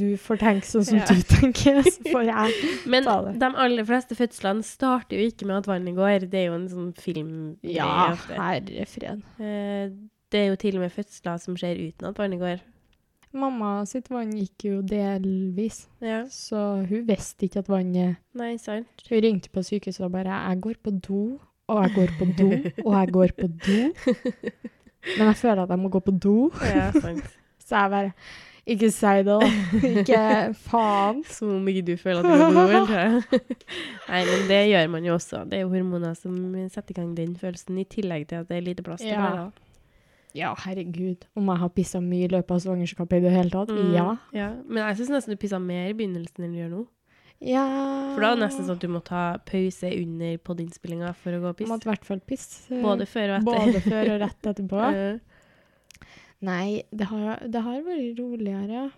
Du 0.00 0.06
får 0.18 0.40
tenke 0.40 0.66
sånn 0.66 0.86
som 0.88 0.98
Ja. 0.98 1.06
du 1.06 1.22
tenker, 1.30 1.78
så 1.86 2.02
får 2.10 2.26
jeg 2.32 2.72
Men 2.96 3.04
Ta 3.06 3.16
det. 3.28 3.36
de 3.44 3.50
aller 3.66 3.84
fleste 3.86 4.16
fødslene 4.18 4.64
starter 4.66 5.20
jo 5.20 5.28
ikke 5.30 5.46
med 5.46 5.60
at 5.60 5.68
vannet 5.70 5.94
går. 5.94 6.26
Det 6.32 6.40
er 6.42 6.46
jo 6.48 6.56
en 6.58 6.66
sånn 6.72 6.90
film. 6.98 7.32
Ja, 7.62 8.16
herre 8.34 8.86
fred. 8.90 9.22
Eh, 9.38 9.92
Det 10.32 10.40
er 10.40 10.48
jo 10.50 10.56
til 10.58 10.76
og 10.78 10.82
med 10.86 10.90
fødsler 10.90 11.36
som 11.38 11.56
skjer 11.58 11.78
uten 11.88 12.08
at 12.08 12.18
vannet 12.18 12.40
går. 12.42 12.62
Mamma 13.36 13.84
sitt 13.84 14.08
vann 14.10 14.30
gikk 14.32 14.64
jo 14.64 14.78
delvis, 14.86 15.82
Ja, 16.00 16.22
så 16.32 16.86
hun 16.88 17.02
visste 17.08 17.44
ikke 17.46 17.60
at 17.60 17.68
vannet 17.68 18.16
nei, 18.38 18.54
sant. 18.56 19.04
Hun 19.10 19.20
ringte 19.22 19.50
på 19.52 19.62
sykehuset 19.66 20.06
og 20.06 20.12
bare 20.12 20.32
'Jeg 20.48 20.60
går 20.62 20.74
på 20.82 20.90
do, 21.08 21.38
og 21.68 21.82
jeg 21.82 21.92
går 21.94 22.10
på 22.18 22.24
do, 22.38 22.50
og 22.86 22.92
jeg 22.94 23.12
går 23.12 23.28
på 23.36 23.46
do'. 23.66 23.92
Men 25.18 25.26
jeg 25.26 25.36
føler 25.36 25.62
at 25.62 25.68
jeg 25.70 25.78
må 25.78 25.88
gå 25.88 26.00
på 26.00 26.10
do, 26.18 26.50
Ja, 26.62 26.90
sant. 26.92 27.24
så 27.66 27.76
jeg 27.76 27.90
bare 27.90 28.12
Ikke 28.66 28.90
si 28.90 29.06
det, 29.06 29.26
da. 29.26 29.40
Ikke 30.00 30.54
faen. 30.54 31.24
Som 31.36 31.48
om 31.56 31.68
ikke 31.68 31.82
du 31.86 31.96
føler 31.96 32.18
at 32.18 32.24
du 32.24 32.30
går 32.30 32.50
på 32.50 32.54
do, 32.54 32.66
eller? 32.66 33.22
Nei, 34.08 34.22
men 34.26 34.48
det 34.48 34.62
gjør 34.72 34.88
man 34.90 35.04
jo 35.04 35.14
også. 35.14 35.44
Det 35.44 35.52
er 35.54 35.60
jo 35.60 35.68
hormoner 35.68 36.14
som 36.14 36.34
setter 36.68 36.90
i 36.90 36.92
gang 37.00 37.16
den 37.16 37.36
følelsen, 37.36 37.78
i 37.78 37.84
tillegg 37.84 38.26
til 38.28 38.36
at 38.40 38.48
det 38.48 38.56
er 38.56 38.60
lite 38.60 38.82
plass 38.82 39.00
til 39.00 39.10
Ja. 39.12 39.20
blæra. 39.20 39.50
Ja, 40.34 40.54
herregud. 40.64 41.24
Om 41.36 41.46
jeg 41.48 41.58
har 41.62 41.68
pissa 41.76 42.00
mye 42.00 42.24
i 42.26 42.32
løpet 42.32 42.50
av 42.50 42.58
svangerskapet 42.64 43.18
i 43.18 43.24
det 43.24 43.30
hele 43.32 43.50
tatt? 43.50 43.68
Mm, 43.72 43.92
Ja. 43.94 44.16
ja. 44.32 44.48
Men 44.66 44.82
jeg 44.88 44.96
syns 44.98 45.10
nesten 45.14 45.32
du 45.32 45.36
pissa 45.40 45.58
mer 45.62 45.88
i 45.90 45.94
begynnelsen 45.96 46.44
enn 46.44 46.52
du 46.52 46.58
gjør 46.60 46.70
nå. 46.74 46.82
Ja 47.44 47.62
For 48.14 48.20
da 48.24 48.30
er 48.32 48.36
det 48.38 48.46
nesten 48.46 48.64
sånn 48.64 48.76
at 48.78 48.80
du 48.80 48.88
må 48.88 49.00
ta 49.04 49.22
pause 49.44 49.90
under 49.92 50.38
podinnspillinga 50.40 51.10
for 51.20 51.36
å 51.36 51.40
gå 51.42 51.50
og 51.52 51.58
Måtte 51.68 51.84
i 51.84 51.90
hvert 51.92 52.04
fall 52.08 52.20
pisse. 52.24 52.78
Både 52.80 53.04
før 53.06 53.34
og 53.34 53.40
etter. 53.42 53.48
Både 53.50 53.80
før 53.84 54.12
og 54.14 54.20
rett 54.24 54.52
etterpå. 54.52 54.84
Eh, 54.96 55.18
Nei, 56.46 56.82
det 56.92 57.06
har, 57.08 57.38
det 57.48 57.60
har 57.64 57.80
vært 57.84 58.18
roligere. 58.20 58.90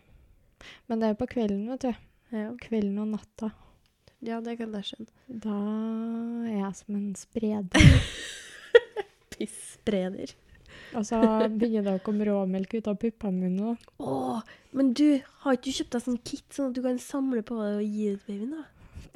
Men 0.91 0.99
det 0.99 1.07
er 1.07 1.13
jo 1.15 1.19
på 1.21 1.29
kvelden, 1.31 1.69
vet 1.71 1.85
du. 1.87 1.93
ja. 2.35 2.49
Kvelden 2.59 2.99
og 2.99 3.13
natta. 3.15 3.53
ja, 4.27 4.41
det 4.43 4.57
kan 4.59 4.73
jeg 4.75 4.89
skjønne. 4.89 5.13
Da 5.47 5.59
er 6.51 6.57
jeg 6.65 6.73
som 6.81 6.97
en 6.99 7.15
spreder. 7.15 7.87
Pisspreder. 9.39 10.35
Og 10.97 11.05
så 11.07 11.21
begynner 11.53 11.85
det 11.91 11.95
å 11.99 12.05
komme 12.05 12.27
råmelk 12.29 12.79
ut 12.79 12.89
av 12.91 12.99
puppene 13.01 13.49
mine. 13.49 13.77
Å, 14.01 14.41
men 14.77 14.93
du, 14.97 15.21
har 15.45 15.59
ikke 15.59 15.69
du 15.69 15.79
kjøpt 15.79 15.97
deg 15.97 16.05
sånn 16.07 16.19
kit, 16.25 16.45
sånn 16.55 16.71
at 16.71 16.77
du 16.79 16.83
kan 16.85 17.01
samle 17.03 17.45
på 17.47 17.59
det 17.61 17.71
og 17.79 17.85
gi 17.85 18.11
det 18.13 18.21
til 18.25 18.35
babyen, 18.35 18.57
da? 18.57 18.65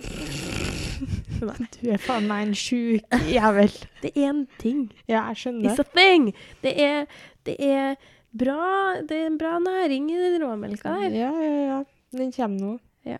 Nei. 1.48 1.68
Du 1.74 1.88
er 1.90 2.02
faen 2.02 2.28
meg 2.30 2.46
en 2.46 2.56
sjuk 2.56 3.16
jævel. 3.30 3.72
Det 4.02 4.12
er 4.14 4.28
en 4.30 4.44
ting. 4.62 4.84
Ja, 5.10 5.24
jeg 5.32 5.40
skjønner. 5.42 5.72
It's 5.72 5.82
a 5.82 5.86
thing! 5.96 6.30
Det 6.62 6.74
er, 6.78 7.08
det 7.48 7.56
er 7.66 7.96
bra 8.32 9.00
Det 9.02 9.16
er 9.18 9.26
en 9.28 9.38
bra 9.40 9.56
næring 9.60 10.06
i 10.12 10.20
den 10.22 10.38
råmelka 10.44 10.94
der. 11.02 11.18
Ja, 11.18 11.32
ja, 11.42 11.58
ja. 11.72 11.80
Den 12.14 12.32
kommer 12.32 12.60
nå. 12.60 12.72
Ja. 13.08 13.18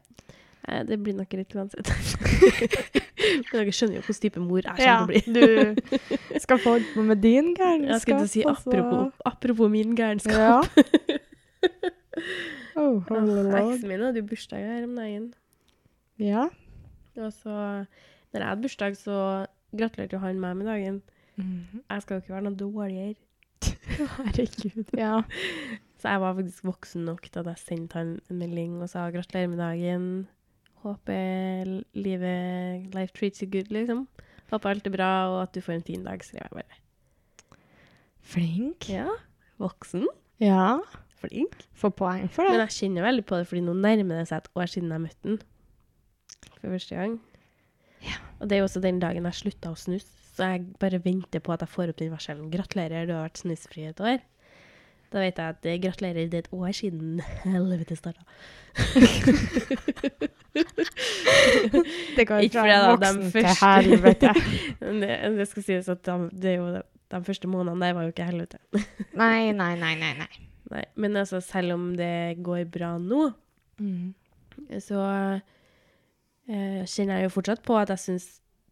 Det 0.87 1.01
blir 1.03 1.17
nok 1.19 1.33
litt 1.35 1.57
uansett. 1.59 1.91
Men 3.53 3.53
dere 3.53 3.73
skjønner 3.75 3.97
jo 3.99 4.03
hvordan 4.07 4.23
type 4.25 4.41
mor 4.43 4.61
jeg 4.61 4.67
kommer 4.69 4.87
Ja, 4.87 4.97
til 4.99 5.03
å 5.03 5.07
bli. 5.11 5.21
du 6.35 6.39
skal 6.45 6.57
få 6.63 6.69
holde 6.77 6.89
på 6.95 7.01
med 7.11 7.19
din 7.25 7.47
gærenskap. 7.59 7.93
Jeg 7.93 8.01
skal 8.07 8.17
du 8.23 8.27
si 8.33 8.41
apropos, 8.49 9.05
apropos 9.33 9.67
min 9.73 9.91
gærenskap. 9.99 10.37
Ja. 10.37 10.41
oh. 12.83 12.97
Eksen 13.07 13.89
min 13.89 14.05
hadde 14.07 14.19
jo 14.23 14.27
bursdag 14.31 14.61
her 14.67 14.83
om 14.89 14.95
dagen. 14.99 15.25
Ja. 16.23 16.45
Og 17.17 17.33
så, 17.33 17.55
når 18.33 18.41
jeg 18.41 18.49
hadde 18.49 18.63
bursdag, 18.67 18.97
så 19.01 19.17
gratulerte 19.77 20.17
jo 20.17 20.23
han 20.23 20.41
meg 20.41 20.57
med 20.61 20.67
dagen. 20.71 20.97
Mm. 21.37 21.83
Jeg 21.91 22.03
skal 22.05 22.15
jo 22.19 22.23
ikke 22.25 22.37
være 22.37 22.47
noe 22.49 22.61
dårligere. 22.61 23.21
Herregud. 23.93 24.89
Ja. 24.99 25.17
Så 26.03 26.11
jeg 26.11 26.21
var 26.21 26.35
faktisk 26.35 26.65
voksen 26.67 27.05
nok 27.07 27.29
til 27.31 27.41
at 27.45 27.51
jeg 27.53 27.63
sendte 27.63 27.99
han 28.01 28.17
en 28.31 28.39
melding 28.41 28.81
og 28.83 28.89
sa 28.91 29.05
gratulerer 29.15 29.51
med 29.53 29.61
dagen. 29.63 30.07
Håper 30.83 31.69
livet 31.95 32.95
Life 32.97 33.15
treats 33.15 33.43
you 33.43 33.49
good, 33.51 33.71
liksom. 33.75 34.07
Håper 34.53 34.75
alt 34.75 34.87
er 34.89 34.95
bra, 34.95 35.11
og 35.31 35.39
at 35.45 35.55
du 35.55 35.63
får 35.65 35.79
en 35.79 35.87
fin 35.87 36.05
dag, 36.05 36.25
skrev 36.27 36.43
jeg 36.43 36.57
bare. 36.59 36.81
Flink. 38.33 38.89
Ja, 38.91 39.09
voksen. 39.63 40.07
Ja. 40.43 40.79
Flink. 41.23 41.55
Får 41.79 41.95
poeng 41.99 42.27
for 42.33 42.47
det. 42.47 42.57
Men 42.57 42.65
jeg 42.67 42.77
kjenner 42.81 43.07
veldig 43.07 43.25
på 43.29 43.39
det, 43.39 43.47
fordi 43.51 43.63
nå 43.65 43.77
nærmer 43.79 44.21
det 44.21 44.27
seg 44.31 44.43
et 44.43 44.51
år 44.59 44.71
siden 44.73 44.91
jeg 44.95 45.05
møtte 45.05 45.29
den. 45.29 45.39
For 46.59 46.73
første 46.75 46.99
gang. 46.99 47.17
Ja. 48.03 48.19
Og 48.41 48.49
det 48.51 48.57
er 48.57 48.63
jo 48.63 48.67
også 48.67 48.83
den 48.83 48.99
dagen 49.03 49.29
jeg 49.31 49.39
slutta 49.39 49.71
å 49.73 49.79
snuse, 49.79 50.11
Så 50.33 50.47
jeg 50.49 50.65
bare 50.81 50.99
venter 51.05 51.43
på 51.45 51.53
at 51.53 51.61
jeg 51.61 51.69
får 51.69 51.91
opp 51.93 51.99
den 52.01 52.11
varselen. 52.11 52.51
Gratulerer, 52.51 53.05
du 53.07 53.13
har 53.13 53.27
vært 53.27 53.43
snusfri 53.43 53.85
et 53.91 54.01
år. 54.01 54.23
Da 55.13 55.21
vet 55.21 55.37
jeg 55.37 55.49
at 55.53 55.67
jeg 55.69 55.83
gratulerer, 55.83 56.29
det 56.33 56.35
er 56.35 56.45
et 56.47 56.53
år 56.57 56.73
siden 56.73 57.21
helvete 57.45 57.97
starta. 57.99 58.23
Det 62.17 62.25
går 62.29 62.47
fra 62.53 62.79
voksen 62.93 63.31
til 63.33 63.47
helvete. 63.61 64.33
Det, 65.03 65.13
det 65.39 65.47
skal 65.51 65.65
sies 65.67 65.89
at 65.93 66.03
de, 66.07 66.17
det 66.43 66.57
jo 66.59 66.67
de, 66.75 66.83
de 67.13 67.21
første 67.27 67.49
månedene 67.51 67.85
der 67.87 67.95
var 67.97 68.07
jo 68.07 68.13
ikke 68.15 68.27
helvete. 68.29 68.59
Nei, 69.19 69.53
nei, 69.57 69.75
nei, 69.81 69.95
nei. 70.01 70.13
nei. 70.19 70.31
Nei, 70.73 70.85
men 70.97 71.17
altså, 71.21 71.41
selv 71.45 71.75
om 71.77 71.91
det 71.99 72.39
går 72.45 72.65
bra 72.73 72.95
nå, 73.03 73.33
Mm. 73.83 74.13
så 74.85 74.99
eh, 76.47 76.83
kjenner 76.87 77.17
jeg 77.19 77.25
jo 77.25 77.31
fortsatt 77.35 77.63
på 77.67 77.75
at 77.81 77.89
jeg 77.91 77.99
syns 78.03 78.27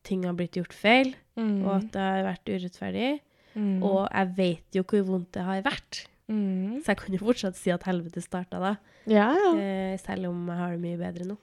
ting 0.06 0.26
har 0.28 0.34
blitt 0.38 0.54
gjort 0.60 0.74
feil, 0.76 1.14
Mm. 1.40 1.62
og 1.64 1.70
at 1.78 1.86
det 1.94 2.02
har 2.04 2.24
vært 2.26 2.50
urettferdig. 2.52 3.08
Mm. 3.56 3.78
Og 3.82 4.02
jeg 4.12 4.28
vet 4.36 4.76
jo 4.76 4.82
hvor 4.84 5.02
vondt 5.08 5.30
det 5.34 5.42
har 5.46 5.62
vært. 5.64 6.02
Mm. 6.30 6.80
Så 6.84 6.92
jeg 6.94 7.00
kan 7.02 7.16
jo 7.16 7.20
fortsatt 7.24 7.58
si 7.58 7.72
at 7.74 7.84
helvete 7.88 8.22
starta 8.24 8.60
da, 8.62 8.74
Ja, 9.10 9.28
ja. 9.36 9.50
eh, 9.58 9.96
selv 10.00 10.30
om 10.30 10.46
jeg 10.48 10.60
har 10.60 10.76
det 10.76 10.82
mye 10.84 11.00
bedre 11.00 11.26
nå. 11.32 11.36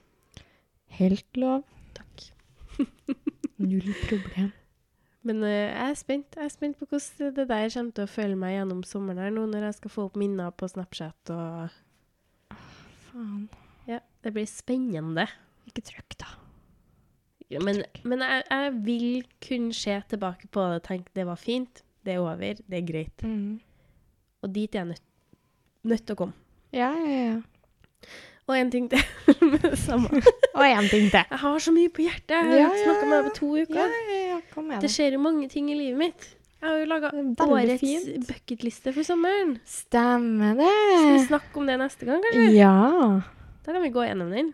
Helt 0.98 1.38
lov. 1.38 1.66
Takk. 1.98 2.24
Null 3.62 3.92
problem. 4.08 4.54
Men 5.28 5.44
eh, 5.44 5.74
jeg 5.74 5.92
er 5.92 5.98
spent 6.00 6.38
Jeg 6.38 6.46
er 6.48 6.54
spent 6.54 6.78
på 6.80 6.86
hvordan 6.88 7.34
det 7.36 7.48
der 7.50 7.70
kommer 7.74 7.96
til 7.98 8.06
å 8.06 8.12
føle 8.12 8.38
meg 8.40 8.54
gjennom 8.56 8.84
sommeren 8.88 9.20
her 9.26 9.34
nå, 9.36 9.44
når 9.52 9.66
jeg 9.68 9.78
skal 9.82 9.94
få 9.98 10.06
opp 10.08 10.16
minner 10.22 10.54
på 10.56 10.70
Snapchat 10.72 11.34
og 11.36 12.56
Faen. 13.12 13.48
Ja, 13.90 14.00
det 14.24 14.34
blir 14.36 14.48
spennende. 14.50 15.28
Ikke 15.68 15.84
trykk, 15.84 16.16
da. 16.22 16.30
Ja, 17.52 17.62
men 17.64 17.82
men 18.08 18.20
jeg, 18.24 18.44
jeg 18.52 18.72
vil 18.86 19.28
kunne 19.44 19.76
se 19.76 19.96
tilbake 20.12 20.50
på 20.52 20.64
det 20.68 20.82
og 20.82 20.88
tenke 20.88 21.14
det 21.16 21.26
var 21.28 21.40
fint, 21.40 21.84
det 22.08 22.16
er 22.16 22.24
over, 22.24 22.60
det 22.60 22.78
er 22.82 22.88
greit. 22.88 23.24
Mm. 23.24 23.60
Og 24.44 24.54
dit 24.54 24.76
er 24.76 24.84
jeg 24.84 24.90
nødt, 24.94 25.04
nødt 25.84 26.06
til 26.06 26.16
å 26.16 26.20
komme. 26.20 26.34
Ja, 26.76 26.92
ja, 26.94 27.20
ja. 27.34 28.12
Og 28.48 28.56
en 28.56 28.70
ting 28.72 28.86
til 28.92 29.02
samme. 29.88 30.22
Og 30.54 30.64
én 30.64 30.86
ting 30.90 31.10
til. 31.12 31.20
Jeg 31.20 31.40
har 31.42 31.58
så 31.60 31.72
mye 31.76 31.90
på 31.92 32.04
hjertet. 32.06 32.32
Jeg 32.32 32.46
har 32.48 32.56
Ja, 32.56 32.68
ja, 32.70 32.84
snakka 32.86 33.08
med 33.10 33.18
deg 33.18 33.26
på 33.28 33.36
to 33.42 33.50
uker. 33.58 33.80
Ja, 33.82 33.88
ja, 34.14 34.20
ja. 34.32 34.38
Kom 34.54 34.70
igjen. 34.72 34.84
Det 34.86 34.92
skjer 34.94 35.18
jo 35.18 35.20
mange 35.24 35.50
ting 35.52 35.68
i 35.74 35.76
livet 35.76 36.00
mitt. 36.00 36.28
Jeg 36.62 36.70
har 36.72 36.78
jo 36.80 36.86
laga 36.90 37.10
årets 37.44 38.06
bucketliste 38.30 38.94
for 38.96 39.06
sommeren. 39.06 39.58
Stemmer 39.70 40.56
det. 40.58 40.70
Skal 40.72 41.12
vi 41.18 41.26
snakke 41.28 41.60
om 41.62 41.68
det 41.70 41.76
neste 41.82 42.08
gang, 42.08 42.24
kanskje? 42.24 42.48
Ja. 42.56 42.72
Da 43.68 43.76
kan 43.76 43.84
vi 43.84 43.92
gå 43.94 44.06
gjennom 44.08 44.32
den. 44.34 44.54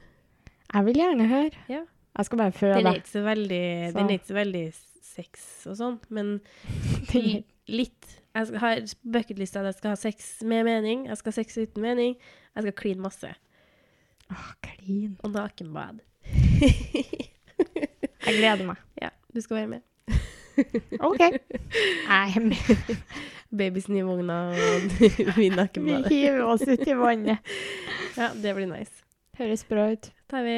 Jeg 0.74 0.88
vil 0.90 1.00
gjerne 1.04 1.30
høre. 1.30 1.62
Ja. 1.70 1.84
Jeg 2.18 2.26
skal 2.28 2.42
bare 2.42 2.52
Den 2.52 2.60
føle. 2.60 2.82
er 2.90 2.98
ikke 3.00 3.14
så 3.14 3.22
veldig, 3.26 3.62
Så. 3.92 3.94
den 4.00 4.10
er 4.10 4.18
ikke 4.18 4.32
så 4.32 4.40
veldig 4.40 4.66
sex 5.14 5.46
og 5.70 5.78
sånn, 5.80 5.96
men 6.10 6.34
Den 7.14 7.22
li- 7.30 7.46
litt. 7.84 8.18
Jeg 8.34 8.48
skal 8.50 8.60
ha 8.64 8.70
bucketlista 9.14 9.62
at 9.62 9.66
jeg 9.70 9.80
skal 9.80 9.94
ha 9.94 10.00
sex 10.00 10.30
med 10.42 10.64
mening, 10.66 11.06
jeg 11.08 11.18
skal 11.20 11.32
ha 11.32 11.36
sex 11.38 11.58
uten 11.58 11.84
mening, 11.86 12.16
jeg 12.56 12.66
skal 12.66 12.74
kline 12.74 13.02
masse. 13.06 13.30
Åh, 14.32 14.50
klin. 14.66 15.18
Og 15.24 15.32
nakenbad. 15.36 16.00
Jeg 18.24 18.38
gleder 18.40 18.64
meg. 18.66 18.80
ja, 19.02 19.10
du 19.36 19.42
skal 19.44 19.58
være 19.58 19.68
med. 19.68 19.82
OK. 21.10 21.20
Jeg 21.20 22.34
er 22.36 22.40
med. 22.40 22.98
Babysen 23.58 23.98
i 24.00 24.02
vogna 24.02 24.38
og 24.56 24.86
vi 25.38 25.50
Vi 25.50 25.98
hiver 26.08 26.44
oss 26.48 26.64
ut 26.64 26.88
i 26.88 26.96
vannet. 26.98 27.38
Ja, 28.18 28.32
det 28.34 28.56
blir 28.56 28.70
nice. 28.72 29.04
Høres 29.38 29.66
bra 29.68 29.92
ut. 29.92 30.12
tar 30.30 30.46
vi 30.46 30.56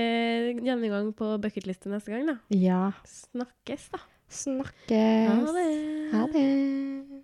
gjennomgang 0.63 1.11
på 1.15 1.38
bucketliste 1.41 1.89
neste 1.89 2.11
gang, 2.13 2.27
da. 2.29 2.38
Ja. 2.53 2.91
Snakkes, 3.07 3.89
da. 3.91 3.99
Snakkes. 4.29 5.31
Ha 5.31 5.57
det. 5.57 5.69
Ha 6.13 6.25
det. 6.31 7.14